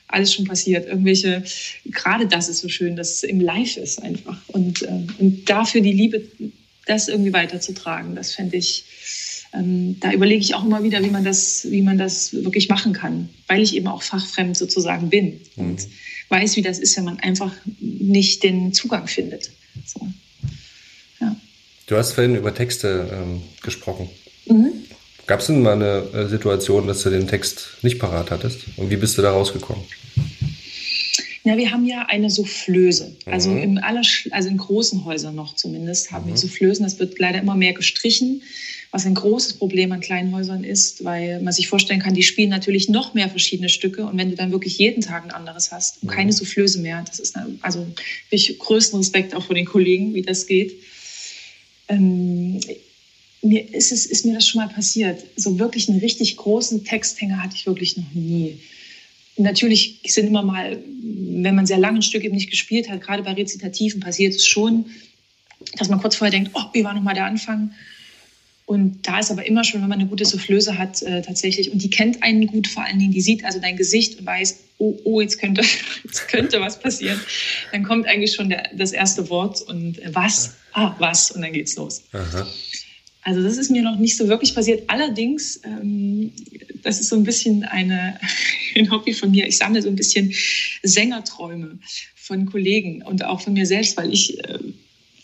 [0.07, 0.85] Alles schon passiert.
[0.87, 1.43] Irgendwelche,
[1.85, 4.37] gerade das ist so schön, dass es im Live ist einfach.
[4.47, 6.21] Und, äh, und dafür die Liebe
[6.85, 8.15] das irgendwie weiterzutragen.
[8.15, 8.85] Das fände ich,
[9.53, 12.93] ähm, da überlege ich auch immer wieder, wie man das, wie man das wirklich machen
[12.93, 15.65] kann, weil ich eben auch fachfremd sozusagen bin mhm.
[15.65, 15.87] und
[16.29, 19.51] weiß, wie das ist, wenn man einfach nicht den Zugang findet.
[19.85, 20.07] So.
[21.21, 21.35] Ja.
[21.87, 24.09] Du hast vorhin über Texte ähm, gesprochen.
[24.47, 24.71] Mhm.
[25.27, 28.59] Gab es denn mal eine äh, Situation, dass du den Text nicht parat hattest?
[28.77, 29.83] Und wie bist du da rausgekommen?
[31.45, 33.15] Na, wir haben ja eine Soufflöse.
[33.25, 33.61] Also, mhm.
[33.61, 36.31] im aller, also in großen Häusern noch zumindest haben mhm.
[36.31, 36.83] wir Soufflösen.
[36.83, 38.41] Das wird leider immer mehr gestrichen,
[38.89, 42.49] was ein großes Problem an kleinen Häusern ist, weil man sich vorstellen kann, die spielen
[42.49, 44.07] natürlich noch mehr verschiedene Stücke.
[44.07, 46.13] Und wenn du dann wirklich jeden Tag ein anderes hast und mhm.
[46.13, 47.85] keine Soufflöse mehr, das ist eine, also
[48.31, 50.73] ich größten Respekt auch vor den Kollegen, wie das geht.
[51.89, 52.59] Ähm,
[53.43, 55.23] mir ist, es, ist mir das schon mal passiert.
[55.35, 58.57] So wirklich einen richtig großen Texthänger hatte ich wirklich noch nie.
[59.37, 63.23] Natürlich sind immer mal, wenn man sehr lange ein Stück eben nicht gespielt hat, gerade
[63.23, 64.85] bei Rezitativen passiert es schon,
[65.77, 67.71] dass man kurz vorher denkt, oh, wie war nochmal der Anfang?
[68.65, 71.83] Und da ist aber immer schon, wenn man eine gute Soufflöse hat, äh, tatsächlich, und
[71.83, 74.97] die kennt einen gut, vor allen Dingen, die sieht also dein Gesicht und weiß, oh,
[75.03, 75.61] oh jetzt, könnte,
[76.03, 77.19] jetzt könnte was passieren.
[77.71, 80.55] Dann kommt eigentlich schon der, das erste Wort und äh, was?
[80.73, 81.29] Ah, was?
[81.29, 82.03] Und dann geht's los.
[82.11, 82.47] Aha.
[83.25, 84.83] Also das ist mir noch nicht so wirklich passiert.
[84.87, 86.31] Allerdings, ähm,
[86.83, 88.19] das ist so ein bisschen eine,
[88.75, 89.47] ein Hobby von mir.
[89.47, 90.31] Ich sammle so ein bisschen
[90.83, 91.79] Sängerträume
[92.15, 94.59] von Kollegen und auch von mir selbst, weil ich äh,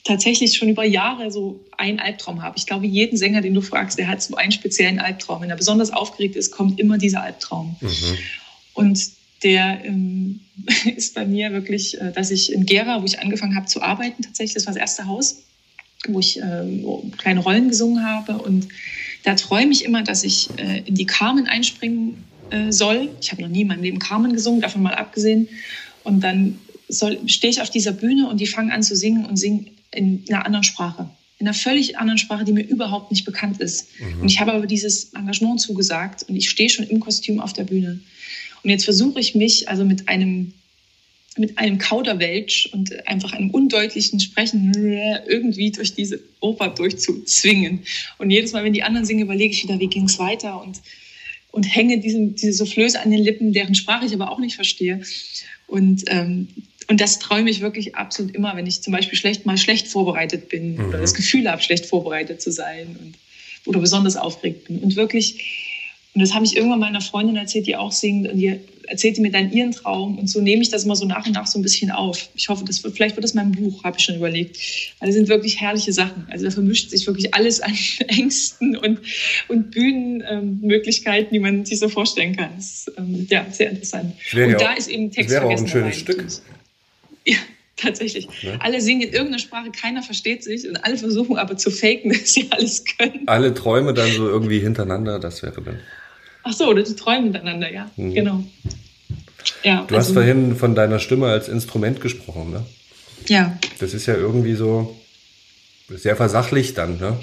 [0.04, 2.58] tatsächlich schon über Jahre so einen Albtraum habe.
[2.58, 5.44] Ich glaube, jeden Sänger, den du fragst, der hat so einen speziellen Albtraum.
[5.44, 7.76] Wenn er besonders aufgeregt ist, kommt immer dieser Albtraum.
[7.82, 8.18] Mhm.
[8.74, 9.00] Und
[9.44, 10.40] der ähm,
[10.96, 14.24] ist bei mir wirklich, äh, dass ich in Gera, wo ich angefangen habe zu arbeiten,
[14.24, 15.44] tatsächlich, das war das erste Haus,
[16.08, 16.64] wo ich äh,
[17.18, 18.38] kleine Rollen gesungen habe.
[18.38, 18.68] Und
[19.24, 23.10] da träume ich immer, dass ich äh, in die Carmen einspringen äh, soll.
[23.22, 25.48] Ich habe noch nie in meinem Leben Carmen gesungen, davon mal abgesehen.
[26.04, 26.58] Und dann
[26.90, 30.46] stehe ich auf dieser Bühne und die fangen an zu singen und singen in einer
[30.46, 31.10] anderen Sprache.
[31.38, 33.88] In einer völlig anderen Sprache, die mir überhaupt nicht bekannt ist.
[34.00, 34.22] Mhm.
[34.22, 37.64] Und ich habe aber dieses Engagement zugesagt und ich stehe schon im Kostüm auf der
[37.64, 38.00] Bühne.
[38.64, 40.54] Und jetzt versuche ich mich also mit einem
[41.38, 44.74] mit einem Kauderwelsch und einfach einem undeutlichen Sprechen
[45.28, 47.84] irgendwie durch diese Oper durchzuzwingen.
[48.18, 50.82] Und jedes Mal, wenn die anderen singen, überlege ich wieder, wie ging es weiter und,
[51.52, 55.02] und hänge diesen, diese Soufflöse an den Lippen, deren Sprache ich aber auch nicht verstehe.
[55.68, 56.50] Und, ähm,
[56.88, 60.50] und das träume ich wirklich absolut immer, wenn ich zum Beispiel schlecht mal schlecht vorbereitet
[60.50, 60.90] bin mhm.
[60.90, 63.14] oder das Gefühl habe, schlecht vorbereitet zu sein und,
[63.66, 64.80] oder besonders aufgeregt bin.
[64.80, 65.46] Und wirklich,
[66.14, 68.60] und das habe ich irgendwann meiner Freundin erzählt, die auch singt, und die
[68.92, 71.48] erzählte mir dann ihren Traum und so nehme ich das immer so nach und nach
[71.48, 72.30] so ein bisschen auf.
[72.36, 74.58] Ich hoffe, das wird, vielleicht wird das mein Buch, habe ich schon überlegt.
[75.00, 76.28] Weil es sind wirklich herrliche Sachen.
[76.30, 77.74] Also da vermischt sich wirklich alles an
[78.08, 79.00] Ängsten und,
[79.48, 82.50] und Bühnenmöglichkeiten, ähm, die man sich so vorstellen kann.
[82.58, 84.14] Das ist ähm, ja sehr interessant.
[84.34, 86.26] Und da ist eben Text wäre auch ein schönes Stück.
[87.26, 87.38] Ja,
[87.78, 88.28] tatsächlich.
[88.42, 88.58] Ja.
[88.60, 92.34] Alle singen in irgendeiner Sprache, keiner versteht sich und alle versuchen aber zu faken, dass
[92.34, 93.28] sie alles können.
[93.28, 95.80] Alle Träume dann so irgendwie hintereinander, das wäre dann.
[96.44, 97.90] Ach so, oder die träumen miteinander, ja.
[97.96, 98.14] Mhm.
[98.14, 98.44] Genau.
[99.64, 102.66] Ja, du also, hast vorhin von deiner Stimme als Instrument gesprochen, ne?
[103.28, 103.58] Ja.
[103.80, 104.96] Das ist ja irgendwie so
[105.90, 107.20] sehr versachlicht dann, ne?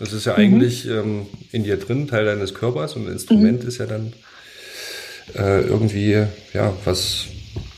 [0.00, 0.38] Es ist ja mhm.
[0.38, 3.68] eigentlich ähm, in dir drin, Teil deines Körpers und ein Instrument mhm.
[3.68, 4.12] ist ja dann
[5.34, 7.26] äh, irgendwie, ja, was,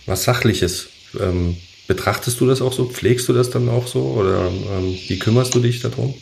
[0.07, 0.89] was Sachliches.
[1.21, 2.87] Ähm, betrachtest du das auch so?
[2.87, 4.01] Pflegst du das dann auch so?
[4.01, 6.15] Oder ähm, wie kümmerst du dich darum?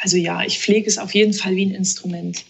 [0.00, 2.44] Also ja, ich pflege es auf jeden Fall wie ein Instrument.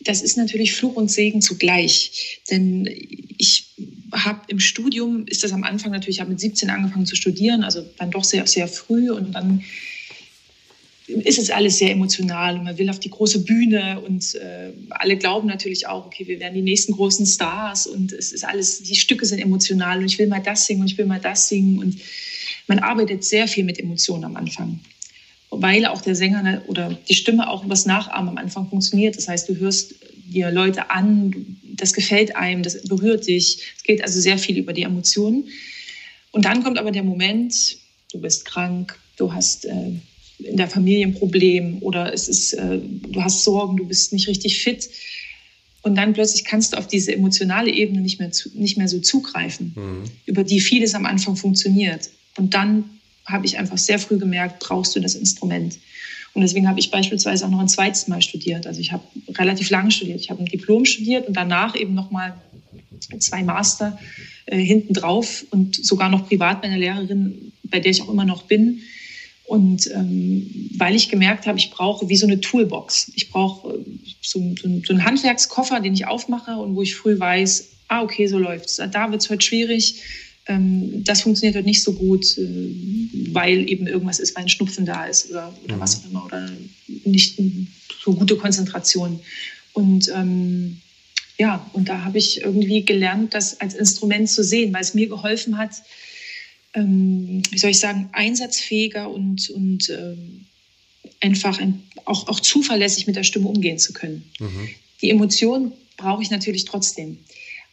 [0.00, 2.40] Das ist natürlich Fluch und Segen zugleich.
[2.50, 2.88] Denn
[3.38, 3.74] ich
[4.12, 7.62] habe im Studium, ist das am Anfang natürlich, ich habe mit 17 angefangen zu studieren,
[7.62, 9.62] also dann doch sehr, sehr früh und dann
[11.06, 15.16] ist es alles sehr emotional und man will auf die große Bühne und äh, alle
[15.16, 18.94] glauben natürlich auch, okay, wir werden die nächsten großen Stars und es ist alles, die
[18.94, 21.78] Stücke sind emotional und ich will mal das singen und ich will mal das singen
[21.78, 22.00] und
[22.66, 24.80] man arbeitet sehr viel mit Emotionen am Anfang
[25.52, 29.16] weil auch der Sänger oder die Stimme auch übers Nachahmen am Anfang funktioniert.
[29.16, 33.58] Das heißt, du hörst dir Leute an, das gefällt einem, das berührt dich.
[33.76, 35.44] Es geht also sehr viel über die Emotionen.
[36.30, 37.76] Und dann kommt aber der Moment,
[38.12, 39.92] du bist krank, du hast äh,
[40.38, 44.28] in der Familie ein Problem oder es ist, äh, du hast Sorgen, du bist nicht
[44.28, 44.88] richtig fit.
[45.82, 49.00] Und dann plötzlich kannst du auf diese emotionale Ebene nicht mehr, zu, nicht mehr so
[49.00, 50.04] zugreifen, mhm.
[50.24, 52.08] über die vieles am Anfang funktioniert.
[52.38, 52.84] Und dann
[53.26, 55.78] habe ich einfach sehr früh gemerkt, brauchst du das Instrument.
[56.34, 58.66] Und deswegen habe ich beispielsweise auch noch ein zweites Mal studiert.
[58.66, 59.04] Also ich habe
[59.36, 60.20] relativ lange studiert.
[60.20, 62.34] Ich habe ein Diplom studiert und danach eben noch mal
[63.18, 63.98] zwei Master
[64.46, 68.42] äh, hinten drauf und sogar noch privat meine Lehrerin, bei der ich auch immer noch
[68.44, 68.80] bin.
[69.44, 73.12] Und ähm, weil ich gemerkt habe, ich brauche wie so eine Toolbox.
[73.16, 73.84] Ich brauche äh,
[74.22, 78.26] so, so, so, einen Handwerkskoffer, den ich aufmache und wo ich früh weiß, ah, okay,
[78.26, 78.76] so läuft's.
[78.76, 80.00] Da wird es heute schwierig
[80.46, 82.74] das funktioniert halt nicht so gut, äh,
[83.32, 85.80] weil eben irgendwas ist, weil ein Schnupfen da ist oder, oder mhm.
[85.80, 86.50] was auch immer oder
[87.04, 87.40] nicht
[88.04, 89.20] so gute Konzentration.
[89.72, 90.80] Und ähm,
[91.38, 95.08] ja, und da habe ich irgendwie gelernt, das als Instrument zu sehen, weil es mir
[95.08, 95.70] geholfen hat,
[96.74, 100.46] ähm, wie soll ich sagen, einsatzfähiger und, und ähm,
[101.20, 104.30] einfach ein, auch, auch zuverlässig mit der Stimme umgehen zu können.
[104.40, 104.68] Mhm.
[105.00, 107.18] Die Emotion brauche ich natürlich trotzdem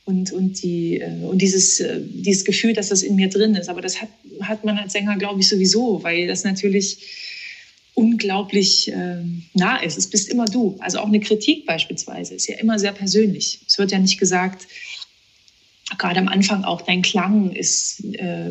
[0.06, 3.70] und, und, die, äh, und dieses, äh, dieses Gefühl, dass das in mir drin ist.
[3.70, 4.10] Aber das hat,
[4.42, 6.98] hat man als Sänger, glaube ich, sowieso, weil das natürlich
[7.94, 9.98] unglaublich äh, nah ist.
[9.98, 10.78] Es bist immer du.
[10.80, 13.60] Also auch eine Kritik beispielsweise ist ja immer sehr persönlich.
[13.68, 14.68] Es wird ja nicht gesagt,
[15.98, 18.50] gerade am Anfang auch dein Klang ist, äh,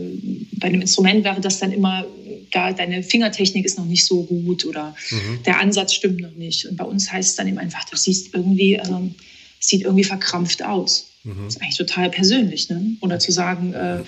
[0.53, 2.07] bei einem Instrument wäre das dann immer,
[2.51, 5.43] da deine Fingertechnik ist noch nicht so gut oder mhm.
[5.45, 6.67] der Ansatz stimmt noch nicht.
[6.67, 9.15] Und bei uns heißt es dann eben einfach, du siehst irgendwie, ähm,
[9.61, 11.08] sieht irgendwie verkrampft aus.
[11.25, 11.45] Mhm.
[11.45, 12.69] Das ist eigentlich total persönlich.
[12.69, 12.97] Ne?
[13.01, 14.03] Oder zu sagen, äh,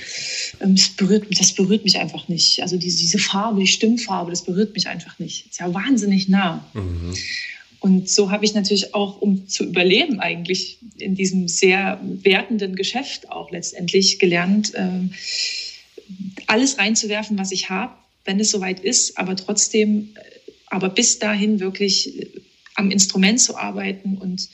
[0.60, 2.62] ähm, das, berührt, das berührt mich einfach nicht.
[2.62, 5.46] Also diese, diese Farbe, die Stimmfarbe, das berührt mich einfach nicht.
[5.46, 6.64] Das ist ja wahnsinnig nah.
[6.74, 7.14] Mhm.
[7.80, 13.30] Und so habe ich natürlich auch, um zu überleben eigentlich in diesem sehr wertenden Geschäft
[13.30, 15.08] auch letztendlich gelernt, äh,
[16.46, 17.94] alles reinzuwerfen, was ich habe,
[18.24, 22.26] wenn es soweit ist, aber trotzdem, äh, aber bis dahin wirklich äh,
[22.74, 24.48] am Instrument zu arbeiten und ähm,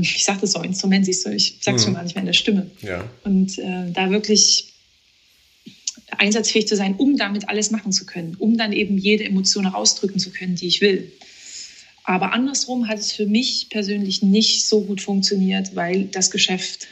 [0.00, 1.86] ich sage das so, Instrument, siehst du, ich sage es mhm.
[1.86, 2.70] schon gar nicht mehr in der Stimme.
[2.82, 3.08] Ja.
[3.24, 4.72] Und äh, da wirklich
[6.18, 10.18] einsatzfähig zu sein, um damit alles machen zu können, um dann eben jede Emotion ausdrücken
[10.18, 11.12] zu können, die ich will.
[12.04, 16.86] Aber andersrum hat es für mich persönlich nicht so gut funktioniert, weil das Geschäft,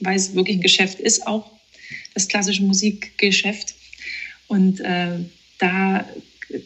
[0.00, 1.50] weil es wirklich ein Geschäft ist, auch
[2.14, 3.74] das klassische Musikgeschäft.
[4.48, 5.18] Und äh,
[5.58, 6.06] da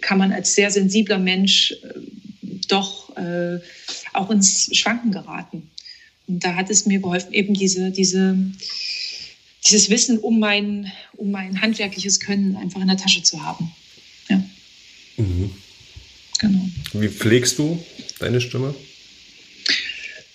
[0.00, 2.00] kann man als sehr sensibler Mensch äh,
[2.68, 3.60] doch äh,
[4.14, 5.70] auch ins Schwanken geraten.
[6.26, 8.36] Und da hat es mir geholfen, eben diese, diese,
[9.66, 13.70] dieses Wissen um mein, um mein handwerkliches Können einfach in der Tasche zu haben.
[14.28, 14.42] Ja.
[15.16, 15.50] Mhm.
[16.40, 16.68] Genau.
[16.94, 17.82] Wie pflegst du
[18.18, 18.74] deine Stimme?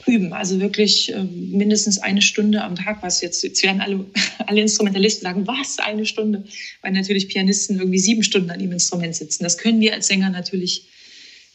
[0.05, 4.05] Üben, also wirklich äh, mindestens eine Stunde am Tag, was jetzt, jetzt werden alle,
[4.47, 6.45] alle Instrumentalisten sagen, was, eine Stunde?
[6.81, 9.43] Weil natürlich Pianisten irgendwie sieben Stunden an ihrem Instrument sitzen.
[9.43, 10.87] Das können wir als Sänger natürlich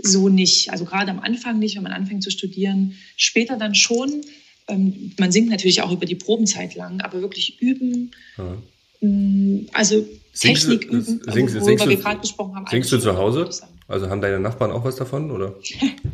[0.05, 0.71] so nicht.
[0.71, 2.95] Also gerade am Anfang nicht, wenn man anfängt zu studieren.
[3.17, 4.23] Später dann schon.
[4.69, 8.13] Ähm, man singt natürlich auch über die Probenzeit lang, aber wirklich üben.
[8.39, 8.57] Ja.
[9.01, 12.67] Mm, also singst Technik du, üben, singst, worüber singst wir gerade besprochen haben.
[12.71, 13.51] Singst du zu Hause?
[13.89, 15.55] Also haben deine Nachbarn auch was davon, oder?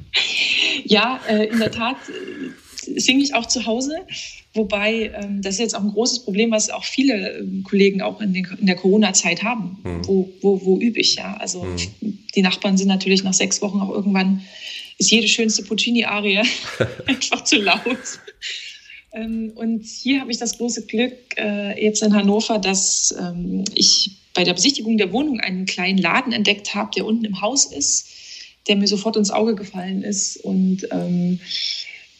[0.84, 3.98] ja, äh, in der Tat äh, singe ich auch zu Hause.
[4.52, 8.20] Wobei, ähm, das ist jetzt auch ein großes Problem, was auch viele ähm, Kollegen auch
[8.20, 9.78] in, den, in der Corona-Zeit haben.
[9.84, 10.08] Mhm.
[10.08, 11.36] Wo, wo, wo übe ich, ja?
[11.36, 12.18] Also mhm.
[12.34, 14.42] die Nachbarn sind natürlich nach sechs Wochen auch irgendwann,
[14.98, 16.42] ist jede schönste Puccini-Arie
[17.06, 17.80] einfach zu laut.
[19.12, 23.14] Ähm, und hier habe ich das große Glück äh, jetzt in Hannover, dass
[23.74, 27.66] ich bei der Besichtigung der Wohnung einen kleinen Laden entdeckt habe, der unten im Haus
[27.66, 28.08] ist,
[28.66, 30.36] der mir sofort ins Auge gefallen ist.
[30.38, 30.86] Und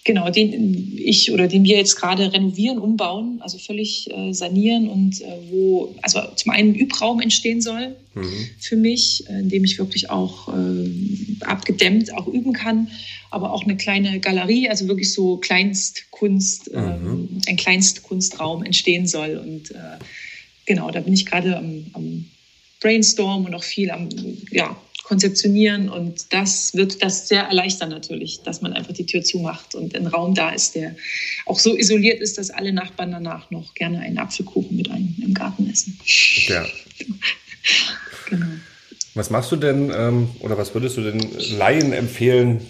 [0.05, 5.21] genau, den ich oder den wir jetzt gerade renovieren, umbauen, also völlig äh, sanieren und
[5.21, 8.49] äh, wo also zum einen Übraum entstehen soll mhm.
[8.59, 10.91] für mich, äh, in dem ich wirklich auch äh,
[11.41, 12.89] abgedämmt auch üben kann,
[13.31, 17.43] aber auch eine kleine Galerie, also wirklich so Kleinstkunst, ähm, mhm.
[17.47, 19.99] ein Kleinstkunstraum entstehen soll und äh,
[20.65, 22.25] genau, da bin ich gerade am, am
[22.81, 24.09] Brainstorm und auch viel am
[24.51, 24.77] ja,
[25.11, 29.97] konzeptionieren und das wird das sehr erleichtern natürlich, dass man einfach die Tür zumacht und
[29.97, 30.95] ein Raum da ist, der
[31.47, 35.35] auch so isoliert ist, dass alle Nachbarn danach noch gerne einen Apfelkuchen mit einem im
[35.35, 35.99] Garten essen.
[36.47, 36.65] Ja.
[38.31, 38.47] genau.
[39.15, 41.19] Was machst du denn ähm, oder was würdest du den
[41.59, 42.61] Laien empfehlen,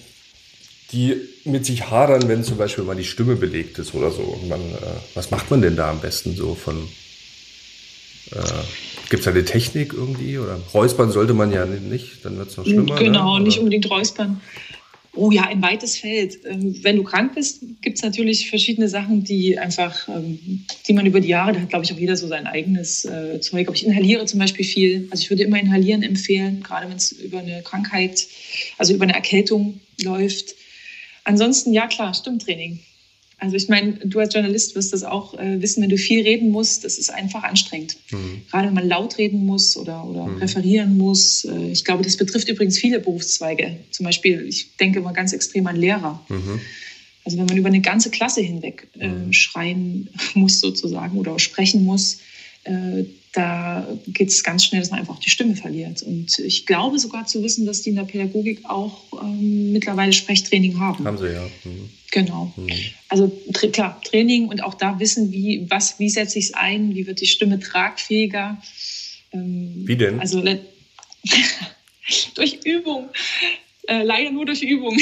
[0.92, 4.40] die mit sich hadern, wenn zum Beispiel mal die Stimme belegt ist oder so?
[4.48, 6.88] Man, äh, was macht man denn da am besten so von
[8.32, 10.38] äh, Gibt es eine Technik irgendwie?
[10.38, 12.94] Oder räuspern sollte man ja nicht, dann wird es noch schlimmer.
[12.94, 13.04] Ne?
[13.04, 13.44] Genau, ne?
[13.44, 14.40] nicht unbedingt räuspern.
[15.12, 16.38] Oh ja, ein weites Feld.
[16.44, 21.04] Ähm, wenn du krank bist, gibt es natürlich verschiedene Sachen, die einfach, ähm, die man
[21.06, 23.66] über die Jahre, da hat glaube ich auch jeder so sein eigenes äh, Zeug.
[23.66, 25.08] Aber ich inhaliere zum Beispiel viel.
[25.10, 28.28] Also ich würde immer inhalieren empfehlen, gerade wenn es über eine Krankheit,
[28.78, 30.54] also über eine Erkältung läuft.
[31.24, 32.78] Ansonsten, ja klar, Stimmtraining.
[33.40, 36.50] Also ich meine, du als Journalist wirst das auch äh, wissen, wenn du viel reden
[36.50, 37.96] musst, das ist einfach anstrengend.
[38.10, 38.42] Mhm.
[38.50, 40.36] Gerade wenn man laut reden muss oder, oder mhm.
[40.36, 41.46] referieren muss.
[41.46, 43.78] Äh, ich glaube, das betrifft übrigens viele Berufszweige.
[43.90, 46.24] Zum Beispiel, ich denke mal ganz extrem an Lehrer.
[46.28, 46.60] Mhm.
[47.24, 49.32] Also wenn man über eine ganze Klasse hinweg äh, mhm.
[49.32, 52.18] schreien muss sozusagen oder sprechen muss,
[52.64, 56.02] äh, da geht es ganz schnell, dass man einfach die Stimme verliert.
[56.02, 60.80] Und ich glaube sogar zu wissen, dass die in der Pädagogik auch ähm, mittlerweile Sprechtraining
[60.80, 61.04] haben.
[61.04, 61.46] Haben sie, ja.
[61.64, 61.90] Mhm.
[62.10, 62.52] Genau.
[62.56, 62.68] Mhm.
[63.08, 63.30] Also
[63.72, 67.20] klar, Training und auch da wissen, wie, was, wie setze ich es ein, wie wird
[67.20, 68.60] die Stimme tragfähiger.
[69.32, 70.18] Ähm, wie denn?
[70.18, 70.42] Also
[72.34, 73.10] durch Übung.
[73.86, 74.98] Äh, leider nur durch Übung.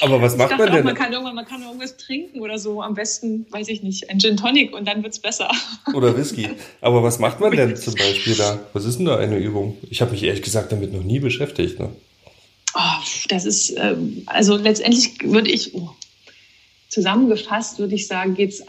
[0.00, 0.80] Aber was macht man denn?
[0.80, 2.82] Auch, man kann irgendwann, man kann irgendwas trinken oder so.
[2.82, 5.50] Am besten, weiß ich nicht, ein Gin Tonic und dann wird es besser.
[5.94, 6.48] Oder Whisky.
[6.80, 8.58] Aber was macht man denn zum Beispiel da?
[8.72, 9.76] Was ist denn da eine Übung?
[9.90, 11.78] Ich habe mich ehrlich gesagt damit noch nie beschäftigt.
[11.78, 11.90] Ne?
[12.74, 15.90] Oh, das ist, ähm, also letztendlich würde ich, oh,
[16.88, 18.64] zusammengefasst würde ich sagen, geht es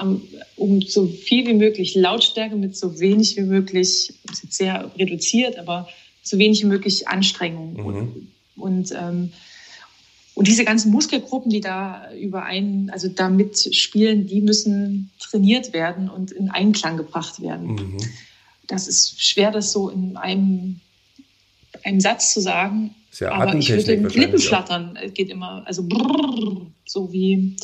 [0.56, 4.92] um so viel wie möglich Lautstärke mit so wenig wie möglich, das ist jetzt sehr
[4.98, 5.88] reduziert, aber
[6.22, 7.74] so wenig wie möglich Anstrengung.
[7.74, 7.86] Mhm.
[7.86, 9.34] Und, und ähm,
[10.40, 16.32] und diese ganzen Muskelgruppen, die da überein, also da mitspielen, die müssen trainiert werden und
[16.32, 17.74] in Einklang gebracht werden.
[17.74, 17.98] Mhm.
[18.66, 20.80] Das ist schwer, das so in einem,
[21.84, 22.96] einem Satz zu sagen.
[23.20, 27.58] Ja aber ich würde den Lippen flattern, geht immer, also brrr, so wie,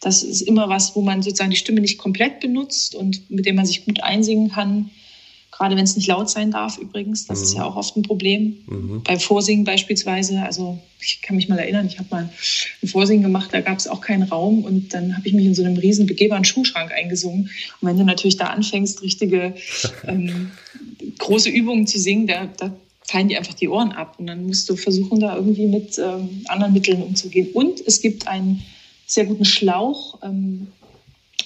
[0.00, 3.56] das ist immer was, wo man sozusagen die Stimme nicht komplett benutzt und mit dem
[3.56, 4.90] man sich gut einsingen kann.
[5.62, 7.28] Gerade wenn es nicht laut sein darf, übrigens.
[7.28, 7.44] Das mhm.
[7.44, 8.56] ist ja auch oft ein Problem.
[8.66, 9.04] Mhm.
[9.04, 10.42] Beim Vorsingen beispielsweise.
[10.42, 12.28] Also ich kann mich mal erinnern, ich habe mal
[12.82, 14.64] ein Vorsingen gemacht, da gab es auch keinen Raum.
[14.64, 17.48] Und dann habe ich mich in so einem riesen begehbaren Schuhschrank eingesungen.
[17.80, 19.54] Und wenn du natürlich da anfängst, richtige
[20.08, 20.50] ähm,
[21.18, 24.16] große Übungen zu singen, da, da fallen dir einfach die Ohren ab.
[24.18, 27.50] Und dann musst du versuchen, da irgendwie mit ähm, anderen Mitteln umzugehen.
[27.54, 28.64] Und es gibt einen
[29.06, 30.18] sehr guten Schlauch.
[30.24, 30.66] Ähm,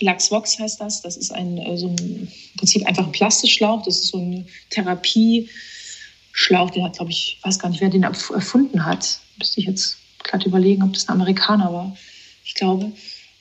[0.00, 1.02] Laxvox heißt das.
[1.02, 3.82] Das ist ein, äh, so ein, im Prinzip einfach ein Plastikschlauch.
[3.82, 6.70] Das ist so ein Therapieschlauch.
[6.70, 9.20] Den hat, glaube ich, weiß gar nicht, wer den erfunden hat.
[9.38, 11.96] Müsste ich jetzt gerade überlegen, ob das ein Amerikaner war.
[12.44, 12.92] Ich glaube.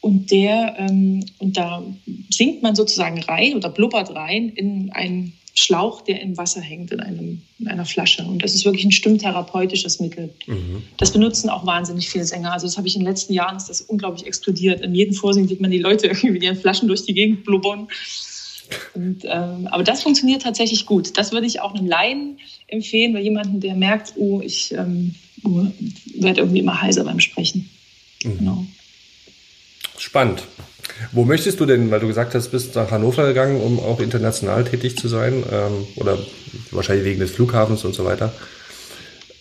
[0.02, 1.84] Und der, ähm, und da
[2.30, 7.00] sinkt man sozusagen rein oder blubbert rein in ein Schlauch, der im Wasser hängt in,
[7.00, 8.24] einem, in einer Flasche.
[8.26, 10.34] Und das ist wirklich ein stimmtherapeutisches Mittel.
[10.48, 10.84] Mhm.
[10.98, 12.52] Das benutzen auch wahnsinnig viele Sänger.
[12.52, 14.82] Also das habe ich in den letzten Jahren, ist das unglaublich explodiert.
[14.82, 17.88] In jedem Vorsingen sieht man die Leute irgendwie mit ihren Flaschen durch die Gegend blubbern.
[18.96, 21.18] Und, ähm, aber das funktioniert tatsächlich gut.
[21.18, 25.68] Das würde ich auch einem Laien empfehlen, bei jemandem, der merkt, oh, ich ähm, oh,
[26.15, 27.70] werde irgendwie immer heiser beim Sprechen.
[28.24, 28.38] Mhm.
[28.39, 28.65] Genau.
[29.98, 30.44] Spannend.
[31.12, 34.63] Wo möchtest du denn, weil du gesagt hast, bist nach Hannover gegangen, um auch international
[34.63, 36.17] tätig zu sein, ähm, oder
[36.71, 38.34] wahrscheinlich wegen des Flughafens und so weiter.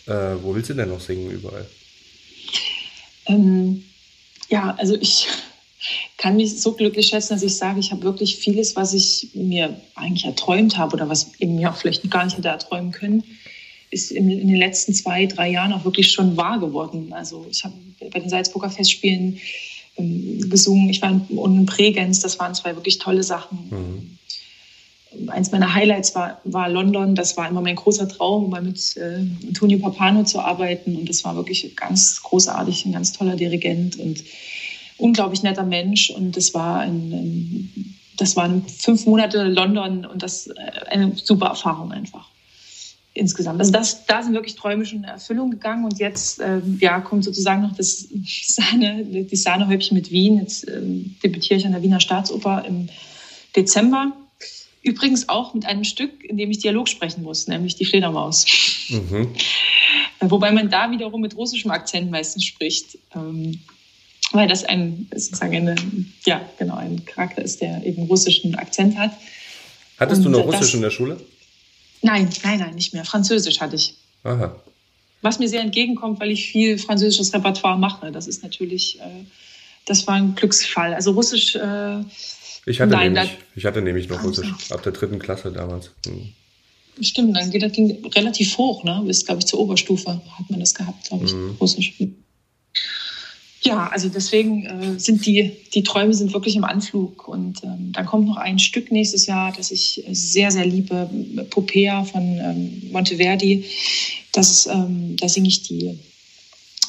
[0.06, 1.66] Äh, wo willst du denn noch singen überall?
[3.26, 3.84] Ähm,
[4.48, 5.28] ja, also ich
[6.18, 9.80] kann mich so glücklich schätzen, dass ich sage, ich habe wirklich vieles, was ich mir
[9.94, 13.24] eigentlich erträumt habe oder was eben mir auch vielleicht gar nicht hätte erträumen können,
[13.90, 17.12] ist in, in, den letzten zwei, drei Jahren auch wirklich schon wahr geworden.
[17.12, 17.74] Also ich habe
[18.10, 19.38] bei den Salzburger Festspielen
[19.96, 20.88] gesungen.
[20.88, 23.58] Ich war in, in Bregenz, das waren zwei wirklich tolle Sachen.
[23.70, 25.30] Mhm.
[25.30, 27.14] Eins meiner Highlights war, war London.
[27.14, 30.96] Das war immer mein großer Traum, mal mit äh, Antonio Papano zu arbeiten.
[30.96, 34.24] Und das war wirklich ganz großartig, ein ganz toller Dirigent und
[34.98, 36.10] unglaublich netter Mensch.
[36.10, 40.52] Und das war ein, ein das waren fünf Monate London und das äh,
[40.88, 42.33] eine super Erfahrung einfach
[43.14, 43.60] insgesamt.
[43.60, 47.24] Also das, da sind wirklich Träume schon in Erfüllung gegangen und jetzt ähm, ja, kommt
[47.24, 48.08] sozusagen noch das
[48.46, 50.38] Sahne, die Sahnehäubchen mit Wien.
[50.38, 52.88] Jetzt ähm, debütiere ich an der Wiener Staatsoper im
[53.56, 54.12] Dezember.
[54.82, 58.44] Übrigens auch mit einem Stück, in dem ich Dialog sprechen muss, nämlich die Fledermaus.
[58.90, 59.28] Mhm.
[60.20, 62.98] Wobei man da wiederum mit russischem Akzent meistens spricht.
[63.14, 63.60] Ähm,
[64.32, 65.76] weil das ein, sozusagen eine,
[66.24, 69.12] ja, genau, ein Charakter ist, der eben russischen Akzent hat.
[69.98, 71.20] Hattest und du noch Russisch das, in der Schule?
[72.04, 73.04] Nein, nein, nein, nicht mehr.
[73.06, 73.94] Französisch hatte ich.
[74.24, 74.54] Aha.
[75.22, 78.12] Was mir sehr entgegenkommt, weil ich viel französisches Repertoire mache.
[78.12, 79.24] Das ist natürlich, äh,
[79.86, 80.92] das war ein Glücksfall.
[80.92, 81.56] Also Russisch.
[81.56, 82.00] Äh,
[82.66, 85.92] ich, hatte nein, nämlich, ich hatte nämlich noch Russisch ab der dritten Klasse damals.
[86.06, 86.28] Hm.
[87.00, 89.02] Stimmt, dann geht das ging relativ hoch, ne?
[89.06, 91.56] Bis, glaube ich, zur Oberstufe hat man das gehabt, glaube ich, mhm.
[91.58, 91.94] Russisch.
[93.66, 97.26] Ja, also deswegen äh, sind die, die Träume sind wirklich im Anflug.
[97.26, 101.08] Und ähm, dann kommt noch ein Stück nächstes Jahr, das ich sehr, sehr liebe,
[101.48, 103.64] Popea von ähm, Monteverdi.
[104.32, 105.98] Das, ähm, da singe ich die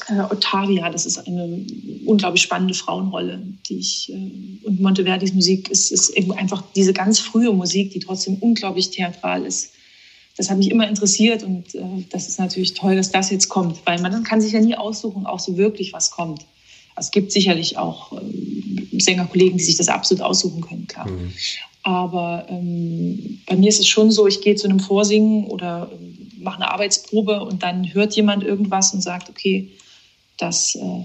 [0.08, 0.90] äh, Ottavia.
[0.90, 1.64] Das ist eine
[2.04, 7.18] unglaublich spannende Frauenrolle, die ich äh, und Monteverdis Musik ist, ist eben einfach diese ganz
[7.18, 9.72] frühe Musik, die trotzdem unglaublich theatral ist.
[10.36, 13.78] Das hat mich immer interessiert und äh, das ist natürlich toll, dass das jetzt kommt,
[13.86, 16.44] weil man kann sich ja nie aussuchen, auch so wirklich was kommt.
[16.96, 21.08] Es gibt sicherlich auch ähm, Sängerkollegen, die sich das absolut aussuchen können, klar.
[21.08, 21.32] Mhm.
[21.82, 26.32] Aber ähm, bei mir ist es schon so, ich gehe zu einem Vorsingen oder ähm,
[26.38, 29.70] mache eine Arbeitsprobe und dann hört jemand irgendwas und sagt, okay,
[30.36, 31.02] das, äh,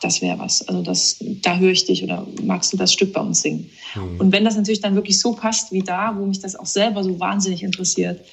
[0.00, 0.66] das wäre was.
[0.66, 3.70] Also das, da höre ich dich oder magst du das Stück bei uns singen?
[3.94, 4.20] Mhm.
[4.20, 7.04] Und wenn das natürlich dann wirklich so passt wie da, wo mich das auch selber
[7.04, 8.24] so wahnsinnig interessiert,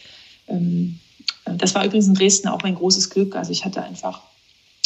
[0.48, 1.00] ähm,
[1.46, 3.36] das war übrigens in Dresden auch ein großes Glück.
[3.36, 4.22] Also ich hatte einfach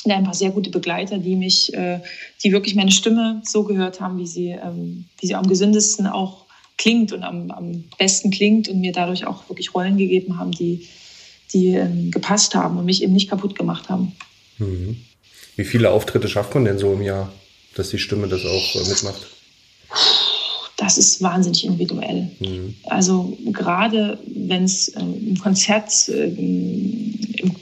[0.05, 1.99] ein paar sehr gute Begleiter, die mich, äh,
[2.43, 6.45] die wirklich meine Stimme so gehört haben, wie sie, ähm, wie sie am gesündesten auch
[6.77, 10.87] klingt und am, am besten klingt und mir dadurch auch wirklich Rollen gegeben haben, die,
[11.53, 14.13] die ähm, gepasst haben und mich eben nicht kaputt gemacht haben.
[14.57, 14.97] Mhm.
[15.55, 17.31] Wie viele Auftritte schafft man denn so im Jahr,
[17.75, 19.27] dass die Stimme das auch äh, mitmacht?
[20.77, 22.31] Das ist wahnsinnig individuell.
[22.39, 22.75] Mhm.
[22.85, 27.55] Also gerade wenn es äh, im Konzert, äh, im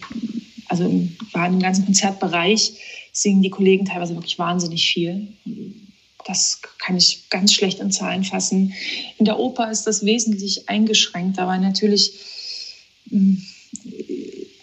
[0.70, 2.74] also im, im ganzen Konzertbereich
[3.12, 5.28] singen die Kollegen teilweise wirklich wahnsinnig viel.
[6.26, 8.74] Das kann ich ganz schlecht in Zahlen fassen.
[9.18, 12.14] In der Oper ist das wesentlich eingeschränkter, weil natürlich,
[13.10, 13.36] mm,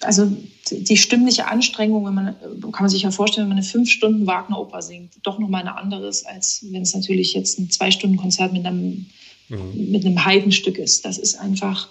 [0.02, 0.30] also
[0.70, 4.26] die stimmliche Anstrengung, wenn man, kann man sich ja vorstellen, wenn man eine fünf Stunden
[4.26, 8.16] Wagner-Oper singt, doch nochmal eine andere ist, als wenn es natürlich jetzt ein zwei Stunden
[8.16, 9.06] Konzert mit einem,
[9.48, 9.90] mhm.
[9.90, 11.04] mit einem Heidenstück ist.
[11.04, 11.88] Das ist einfach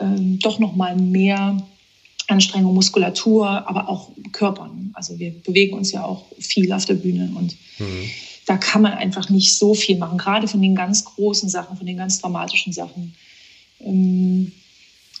[0.00, 1.56] ähm, doch nochmal mehr
[2.28, 4.90] Anstrengung, Muskulatur, aber auch Körpern.
[4.94, 8.10] Also wir bewegen uns ja auch viel auf der Bühne und mhm.
[8.46, 11.86] da kann man einfach nicht so viel machen, gerade von den ganz großen Sachen, von
[11.86, 13.14] den ganz dramatischen Sachen.
[13.80, 14.52] Ähm,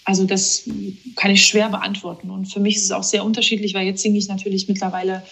[0.04, 0.68] also das
[1.16, 4.18] kann ich schwer beantworten und für mich ist es auch sehr unterschiedlich, weil jetzt singe
[4.18, 5.22] ich natürlich mittlerweile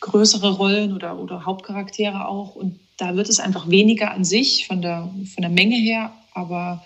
[0.00, 4.82] größere Rollen oder, oder Hauptcharaktere auch und da wird es einfach weniger an sich von
[4.82, 6.84] der, von der Menge her, aber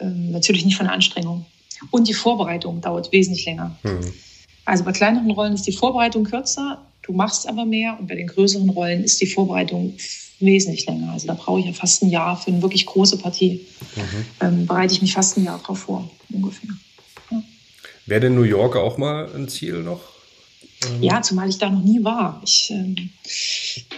[0.00, 1.46] ähm, natürlich nicht von der Anstrengung.
[1.90, 3.76] Und die Vorbereitung dauert wesentlich länger.
[3.82, 4.12] Mhm.
[4.64, 7.96] Also bei kleineren Rollen ist die Vorbereitung kürzer, du machst aber mehr.
[7.98, 9.94] Und bei den größeren Rollen ist die Vorbereitung
[10.38, 11.12] wesentlich länger.
[11.12, 13.66] Also da brauche ich ja fast ein Jahr für eine wirklich große Partie.
[13.96, 14.26] Mhm.
[14.40, 16.70] Ähm, bereite ich mich fast ein Jahr darauf vor, ungefähr.
[17.30, 17.42] Ja.
[18.06, 20.00] Wäre denn New York auch mal ein Ziel noch?
[20.84, 22.40] Ähm ja, zumal ich da noch nie war.
[22.44, 23.10] Ich ähm,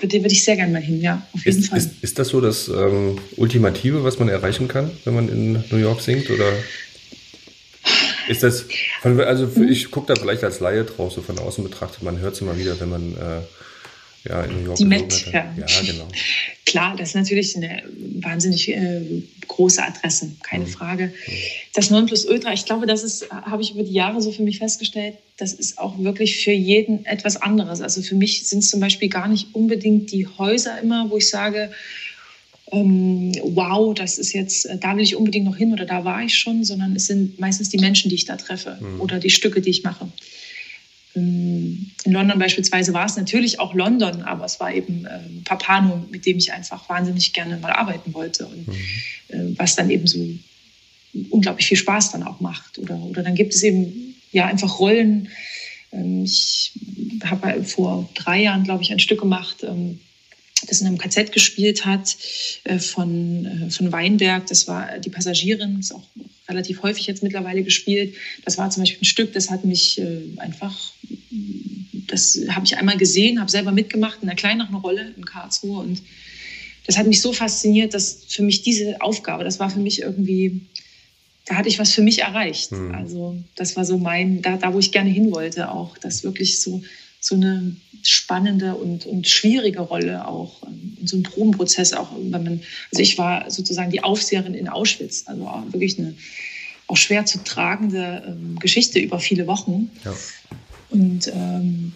[0.01, 1.78] würde, würde ich sehr gerne mal hin, ja, auf jeden ist, Fall.
[1.78, 5.78] Ist, ist das so das ähm, Ultimative, was man erreichen kann, wenn man in New
[5.78, 6.30] York singt?
[6.30, 6.53] Oder
[8.29, 8.66] Ist das,
[9.03, 12.41] also ich gucke da vielleicht als Laie drauf, so von außen betrachtet, man hört es
[12.41, 15.55] immer wieder, wenn man äh, ja, in New York Die Met, ja.
[15.57, 16.09] ja, genau.
[16.64, 17.83] Klar, das ist natürlich eine
[18.20, 20.68] wahnsinnig äh, große Adresse, keine mhm.
[20.68, 21.14] Frage.
[21.75, 25.16] Das Nonplusultra, ich glaube, das ist, habe ich über die Jahre so für mich festgestellt,
[25.37, 27.81] das ist auch wirklich für jeden etwas anderes.
[27.81, 31.29] Also für mich sind es zum Beispiel gar nicht unbedingt die Häuser immer, wo ich
[31.29, 31.70] sage,
[32.73, 36.23] ähm, wow, das ist jetzt, äh, da will ich unbedingt noch hin oder da war
[36.23, 39.01] ich schon, sondern es sind meistens die Menschen, die ich da treffe mhm.
[39.01, 40.09] oder die Stücke, die ich mache.
[41.15, 46.07] Ähm, in London beispielsweise war es natürlich auch London, aber es war eben ähm, Papano,
[46.11, 48.75] mit dem ich einfach wahnsinnig gerne mal arbeiten wollte und mhm.
[49.29, 50.27] äh, was dann eben so
[51.31, 52.79] unglaublich viel Spaß dann auch macht.
[52.79, 55.29] Oder, oder dann gibt es eben ja einfach Rollen.
[56.25, 56.73] Ich
[57.23, 59.65] habe vor drei Jahren, glaube ich, ein Stück gemacht,
[60.67, 62.17] das in einem KZ gespielt hat,
[62.65, 64.47] äh, von, äh, von Weinberg.
[64.47, 66.07] Das war die Passagierin, ist auch
[66.49, 68.15] relativ häufig jetzt mittlerweile gespielt.
[68.45, 70.93] Das war zum Beispiel ein Stück, das hat mich äh, einfach,
[72.07, 76.03] das habe ich einmal gesehen, habe selber mitgemacht in einer kleineren Rolle in Karlsruhe und
[76.87, 80.61] das hat mich so fasziniert, dass für mich diese Aufgabe, das war für mich irgendwie,
[81.47, 82.73] da hatte ich was für mich erreicht.
[82.73, 82.95] Mhm.
[82.95, 86.61] Also das war so mein, da, da wo ich gerne hin wollte auch, das wirklich
[86.61, 86.83] so
[87.25, 92.31] so eine spannende und, und schwierige Rolle auch ähm, und so ein Probenprozess auch, wenn
[92.31, 92.61] man,
[92.93, 96.14] also ich war sozusagen die Aufseherin in Auschwitz, also wirklich eine
[96.87, 99.91] auch schwer zu tragende ähm, Geschichte über viele Wochen.
[100.05, 100.14] Ja.
[100.91, 101.93] Und ähm,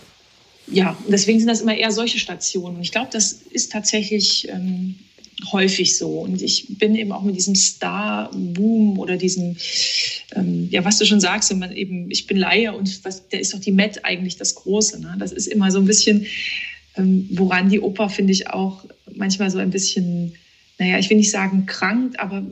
[0.67, 2.77] ja, deswegen sind das immer eher solche Stationen.
[2.77, 4.95] Und ich glaube, das ist tatsächlich ähm,
[5.53, 6.21] häufig so.
[6.21, 9.59] Und ich bin eben auch mit diesem Star-Boom oder diesem,
[10.35, 13.39] ähm, ja, was du schon sagst, wenn man eben, ich bin Laie und was, da
[13.39, 15.01] ist doch die Met eigentlich das Große.
[15.01, 15.17] Ne?
[15.19, 16.27] Das ist immer so ein bisschen,
[16.97, 20.35] ähm, woran die Oper, finde ich, auch manchmal so ein bisschen,
[20.79, 22.45] naja, ich will nicht sagen krankt, aber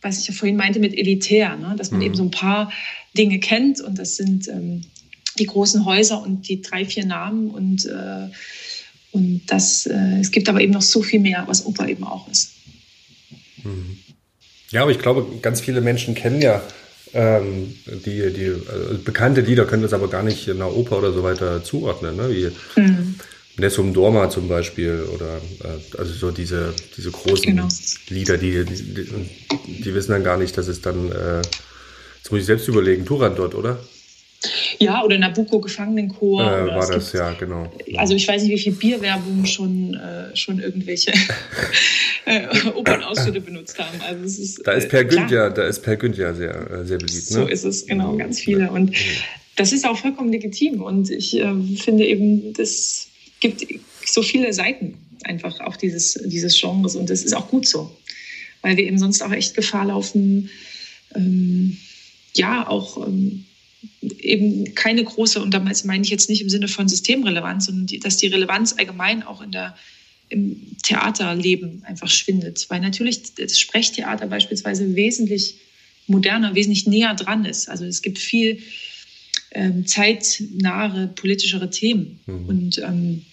[0.00, 1.74] was ich ja vorhin meinte mit elitär, ne?
[1.76, 2.06] dass man mhm.
[2.06, 2.72] eben so ein paar
[3.16, 4.82] Dinge kennt und das sind ähm,
[5.38, 8.28] die großen Häuser und die drei, vier Namen und äh,
[9.12, 12.28] und das, äh, es gibt aber eben noch so viel mehr, was Oper eben auch
[12.28, 12.52] ist.
[13.64, 13.98] Mhm.
[14.70, 16.62] Ja, aber ich glaube, ganz viele Menschen kennen ja
[17.16, 21.12] ähm, die, die äh, bekannte Lieder, können das aber gar nicht in der Oper oder
[21.12, 22.28] so weiter zuordnen, ne?
[22.30, 23.14] wie mhm.
[23.58, 27.68] Nessum Dorma zum Beispiel oder äh, also so diese, diese großen genau.
[28.08, 29.08] Lieder, die, die,
[29.82, 33.54] die, wissen dann gar nicht, dass es dann, äh, jetzt muss ich selbst überlegen, Turandot,
[33.54, 33.78] oder?
[34.78, 36.42] Ja, oder Nabucco Gefangenenchor.
[36.42, 37.72] Äh, war das, gibt, ja, genau.
[37.96, 41.12] Also ich weiß nicht, wie viel Bierwerbung schon, äh, schon irgendwelche
[42.26, 44.00] äh, Opernausschnitte benutzt haben.
[44.02, 46.98] Also es ist, da ist Per äh, Günther, da ist Per Günther sehr, äh, sehr
[46.98, 47.30] beliebt.
[47.30, 47.36] Ne?
[47.36, 48.70] So ist es, genau, ganz viele.
[48.70, 48.94] Und
[49.56, 50.82] das ist auch vollkommen legitim.
[50.82, 53.08] Und ich äh, finde eben, das
[53.40, 53.66] gibt
[54.04, 56.96] so viele Seiten einfach auch dieses, dieses Genres.
[56.96, 57.90] Und das ist auch gut so.
[58.62, 60.50] Weil wir eben sonst auch echt Gefahr laufen,
[61.14, 61.78] ähm,
[62.34, 63.46] ja, auch ähm,
[64.00, 68.00] eben keine große, und damals meine ich jetzt nicht im Sinne von Systemrelevanz, sondern die,
[68.00, 69.76] dass die Relevanz allgemein auch in der,
[70.28, 72.66] im Theaterleben einfach schwindet.
[72.68, 75.56] Weil natürlich das Sprechtheater beispielsweise wesentlich
[76.06, 77.68] moderner, wesentlich näher dran ist.
[77.68, 78.60] Also es gibt viel
[79.52, 82.20] ähm, zeitnahe, politischere Themen.
[82.26, 82.48] Mhm.
[82.48, 83.24] Und, ähm,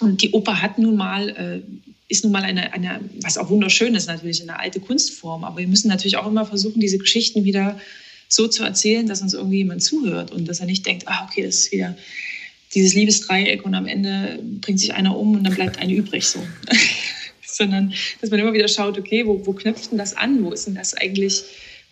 [0.00, 1.60] und die Oper hat nun mal, äh,
[2.08, 5.44] ist nun mal eine, eine, was auch wunderschön ist natürlich, eine alte Kunstform.
[5.44, 7.78] Aber wir müssen natürlich auch immer versuchen, diese Geschichten wieder
[8.30, 11.42] so zu erzählen, dass uns irgendwie jemand zuhört und dass er nicht denkt, ah, okay,
[11.42, 11.96] das ist wieder
[12.74, 16.40] dieses Liebesdreieck und am Ende bringt sich einer um und dann bleibt eine übrig so.
[17.44, 20.44] Sondern dass man immer wieder schaut, okay, wo, wo knüpft denn das an?
[20.44, 21.42] Wo ist denn das eigentlich,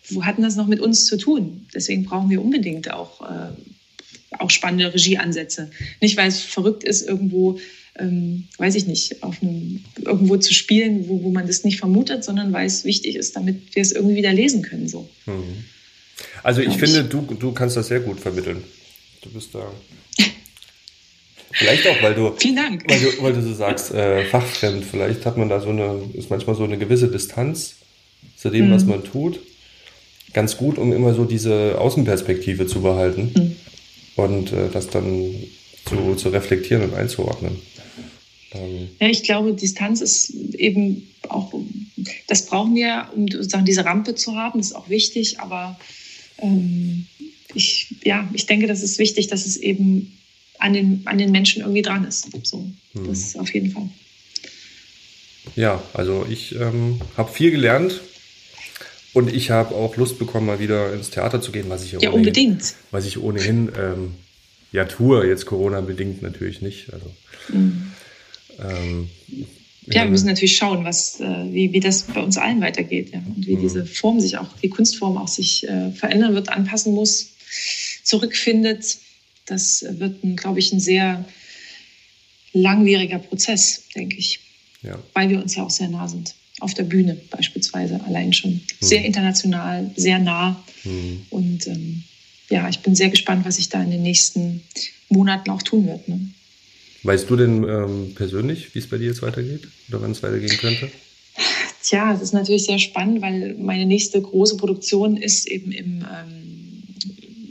[0.09, 1.67] wo hat denn das noch mit uns zu tun?
[1.73, 3.51] Deswegen brauchen wir unbedingt auch, äh,
[4.39, 5.69] auch spannende Regieansätze.
[5.99, 7.59] Nicht, weil es verrückt ist, irgendwo,
[7.97, 12.23] ähm, weiß ich nicht, auf einem, irgendwo zu spielen, wo, wo man das nicht vermutet,
[12.23, 14.87] sondern weil es wichtig ist, damit wir es irgendwie wieder lesen können.
[14.87, 15.09] So.
[15.25, 15.65] Mhm.
[16.43, 18.63] Also ich finde, du, du kannst das sehr gut vermitteln.
[19.21, 19.71] Du bist da.
[21.51, 22.83] Vielleicht auch, weil du, Vielen Dank.
[22.87, 24.85] Weil du, weil du so sagst, äh, fachfremd.
[24.85, 27.75] Vielleicht hat man da so eine, ist manchmal so eine gewisse Distanz
[28.35, 28.73] zu dem, mhm.
[28.73, 29.39] was man tut.
[30.33, 33.55] Ganz gut, um immer so diese Außenperspektive zu behalten mhm.
[34.23, 35.33] und äh, das dann
[35.85, 37.57] zu, zu reflektieren und einzuordnen.
[38.53, 38.89] Ähm.
[38.99, 41.53] Ja, ich glaube, Distanz ist eben auch,
[42.27, 45.79] das brauchen wir, um sozusagen diese Rampe zu haben, das ist auch wichtig, aber
[46.41, 47.07] ähm,
[47.53, 50.17] ich, ja, ich denke, das ist wichtig, dass es eben
[50.59, 52.27] an den, an den Menschen irgendwie dran ist.
[52.43, 53.07] So, hm.
[53.07, 53.89] Das ist auf jeden Fall.
[55.55, 58.01] Ja, also ich ähm, habe viel gelernt
[59.13, 61.97] und ich habe auch Lust bekommen, mal wieder ins Theater zu gehen, was ich ja,
[61.99, 62.75] ohnehin, unbedingt.
[62.91, 64.13] Was ich ohnehin ähm,
[64.71, 66.93] ja tue, jetzt Corona-bedingt natürlich nicht.
[66.93, 67.11] Also,
[67.49, 67.91] mhm.
[68.59, 69.09] ähm,
[69.95, 73.19] ja, wir müssen natürlich schauen, was, äh, wie, wie das bei uns allen weitergeht ja,
[73.35, 73.61] und wie mhm.
[73.61, 77.31] diese Form sich auch, die Kunstform auch sich äh, verändern wird, anpassen muss.
[78.03, 78.97] zurückfindet.
[79.45, 81.25] Das wird, glaube ich, ein sehr
[82.53, 84.39] langwieriger Prozess, denke ich,
[84.81, 84.99] ja.
[85.13, 86.35] weil wir uns ja auch sehr nah sind.
[86.59, 88.51] Auf der Bühne beispielsweise allein schon.
[88.51, 88.61] Mhm.
[88.79, 90.63] Sehr international, sehr nah.
[90.83, 91.25] Mhm.
[91.29, 92.03] Und ähm,
[92.49, 94.63] ja, ich bin sehr gespannt, was sich da in den nächsten
[95.09, 96.07] Monaten auch tun wird.
[96.07, 96.29] Ne?
[97.03, 100.57] Weißt du denn ähm, persönlich, wie es bei dir jetzt weitergeht oder wann es weitergehen
[100.57, 100.91] könnte?
[101.83, 106.83] Tja, es ist natürlich sehr spannend, weil meine nächste große Produktion ist eben, im, ähm,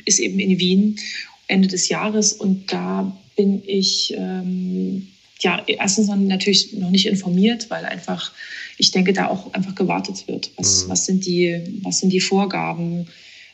[0.05, 0.99] ist eben in Wien
[1.47, 5.09] Ende des Jahres und da bin ich ähm,
[5.41, 8.33] ja erstens natürlich noch nicht informiert, weil einfach
[8.79, 10.53] ich denke, da auch einfach gewartet wird.
[10.57, 10.91] Was, mhm.
[10.91, 13.09] was, sind, die, was sind die Vorgaben?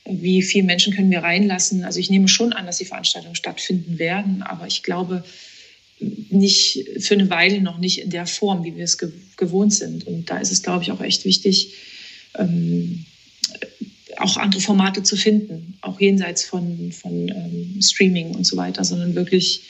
[0.05, 1.83] Wie viele Menschen können wir reinlassen?
[1.83, 5.25] Also ich nehme schon an, dass die Veranstaltungen stattfinden werden, aber ich glaube,
[6.01, 8.99] nicht für eine Weile noch nicht in der Form, wie wir es
[9.37, 10.07] gewohnt sind.
[10.07, 11.75] Und da ist es, glaube ich, auch echt wichtig,
[12.37, 13.05] ähm,
[14.19, 19.15] auch andere Formate zu finden, auch jenseits von, von ähm, Streaming und so weiter, sondern
[19.15, 19.63] wirklich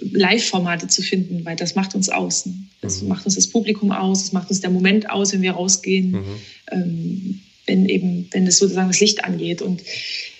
[0.00, 2.46] Live-Formate zu finden, weil das macht uns aus.
[2.46, 2.54] Ne?
[2.80, 3.08] Das mhm.
[3.08, 6.24] macht uns das Publikum aus, das macht uns der Moment aus, wenn wir rausgehen, mhm.
[6.70, 9.62] ähm, wenn eben, wenn es sozusagen das Licht angeht.
[9.62, 9.82] Und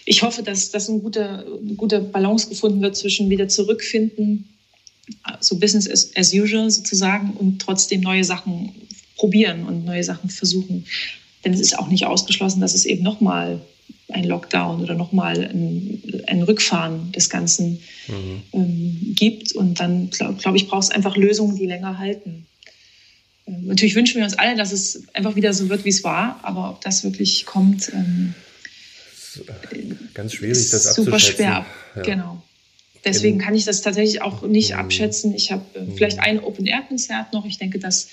[0.05, 4.49] ich hoffe, dass das ein guter, eine gute Balance gefunden wird zwischen wieder zurückfinden
[5.41, 8.73] so Business as, as usual sozusagen und trotzdem neue Sachen
[9.17, 10.87] probieren und neue Sachen versuchen.
[11.45, 13.61] Denn es ist auch nicht ausgeschlossen, dass es eben nochmal
[14.13, 18.43] ein Lockdown oder nochmal ein, ein Rückfahren des Ganzen mhm.
[18.53, 19.53] ähm, gibt.
[19.53, 22.47] Und dann, glaube glaub ich, braucht es einfach Lösungen, die länger halten.
[23.47, 26.41] Ähm, natürlich wünschen wir uns alle, dass es einfach wieder so wird, wie es war.
[26.43, 28.35] Aber ob das wirklich kommt, ähm,
[30.15, 31.05] ganz schwierig, das abzuschätzen.
[31.05, 32.03] Super schwer, ja.
[32.03, 32.43] genau.
[33.05, 35.35] Deswegen kann ich das tatsächlich auch nicht abschätzen.
[35.35, 37.47] Ich habe äh, vielleicht ein Open-Air-Konzert noch.
[37.47, 38.09] Ich denke, dass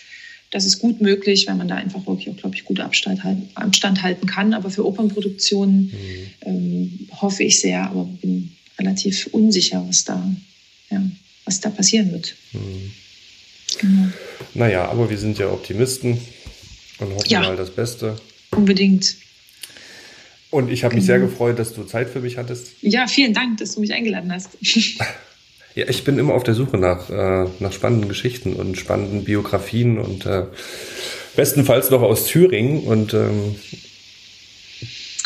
[0.51, 3.49] das ist gut möglich, wenn man da einfach wirklich auch, glaube ich, gut Abstand halten,
[3.55, 4.53] Abstand halten kann.
[4.53, 6.29] Aber für Opernproduktionen mhm.
[6.41, 10.31] ähm, hoffe ich sehr, aber bin relativ unsicher, was da,
[10.89, 11.03] ja,
[11.43, 12.35] was da passieren wird.
[12.53, 12.93] Mhm.
[13.79, 14.07] Genau.
[14.53, 16.17] Naja, aber wir sind ja Optimisten
[16.99, 18.15] und hoffen ja, mal das Beste.
[18.51, 19.17] Unbedingt.
[20.49, 21.29] Und ich habe mich sehr genau.
[21.29, 22.71] gefreut, dass du Zeit für mich hattest.
[22.81, 24.57] Ja, vielen Dank, dass du mich eingeladen hast.
[25.75, 29.97] ja, ich bin immer auf der Suche nach, äh, nach spannenden Geschichten und spannenden Biografien
[29.97, 30.45] und äh,
[31.35, 32.83] bestenfalls noch aus Thüringen.
[32.83, 33.55] Und ähm,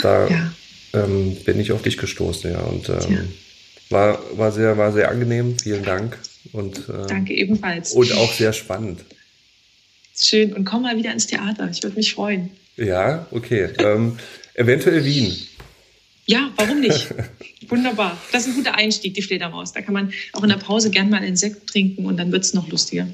[0.02, 0.54] da ja.
[0.94, 2.60] ähm, bin ich auf dich gestoßen, ja.
[2.62, 3.20] Und ähm, ja.
[3.90, 5.58] war, war, sehr, war sehr angenehm.
[5.60, 6.18] Vielen Dank.
[6.52, 7.94] Und, äh, Danke ebenfalls.
[7.94, 9.02] Und auch sehr spannend.
[10.18, 10.54] Schön.
[10.54, 11.70] Und komm mal wieder ins Theater.
[11.72, 12.50] Ich würde mich freuen.
[12.76, 13.70] Ja, okay.
[14.54, 15.36] Eventuell Wien.
[16.26, 17.08] Ja, warum nicht?
[17.68, 18.18] Wunderbar.
[18.32, 19.74] Das ist ein guter Einstieg, die Fledermaus.
[19.74, 22.44] Da kann man auch in der Pause gern mal einen Sekt trinken und dann wird
[22.44, 23.08] es noch lustiger.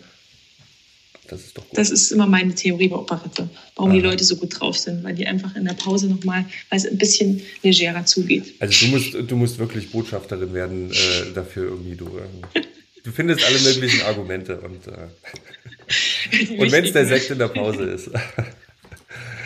[1.27, 1.77] Das ist doch gut.
[1.77, 3.49] Das ist immer meine Theorie bei Operette.
[3.75, 3.97] Warum Aha.
[3.97, 6.85] die Leute so gut drauf sind, weil die einfach in der Pause nochmal, weil es
[6.85, 8.53] ein bisschen legerer zugeht.
[8.59, 11.95] Also du musst, du musst wirklich Botschafterin werden äh, dafür irgendwie.
[11.95, 12.61] Du, äh,
[13.03, 17.83] du findest alle möglichen Argumente und, äh, und wenn es der Sekt in der Pause
[17.83, 18.09] ist.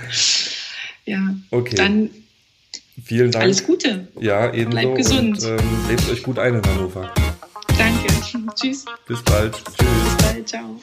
[1.12, 1.36] Ja.
[1.52, 1.76] Okay.
[1.76, 2.10] Dann
[3.04, 3.44] Vielen Dank.
[3.44, 4.08] Alles Gute.
[4.20, 4.70] Ja, ebenso.
[4.70, 5.44] Bleibt gesund.
[5.44, 7.14] Und, ähm, lebt euch gut ein in Hannover.
[7.78, 8.54] Danke.
[8.56, 8.86] Tschüss.
[9.08, 9.54] Bis bald.
[9.54, 9.88] Tschüss.
[10.04, 10.48] Bis bald.
[10.48, 10.80] Ciao.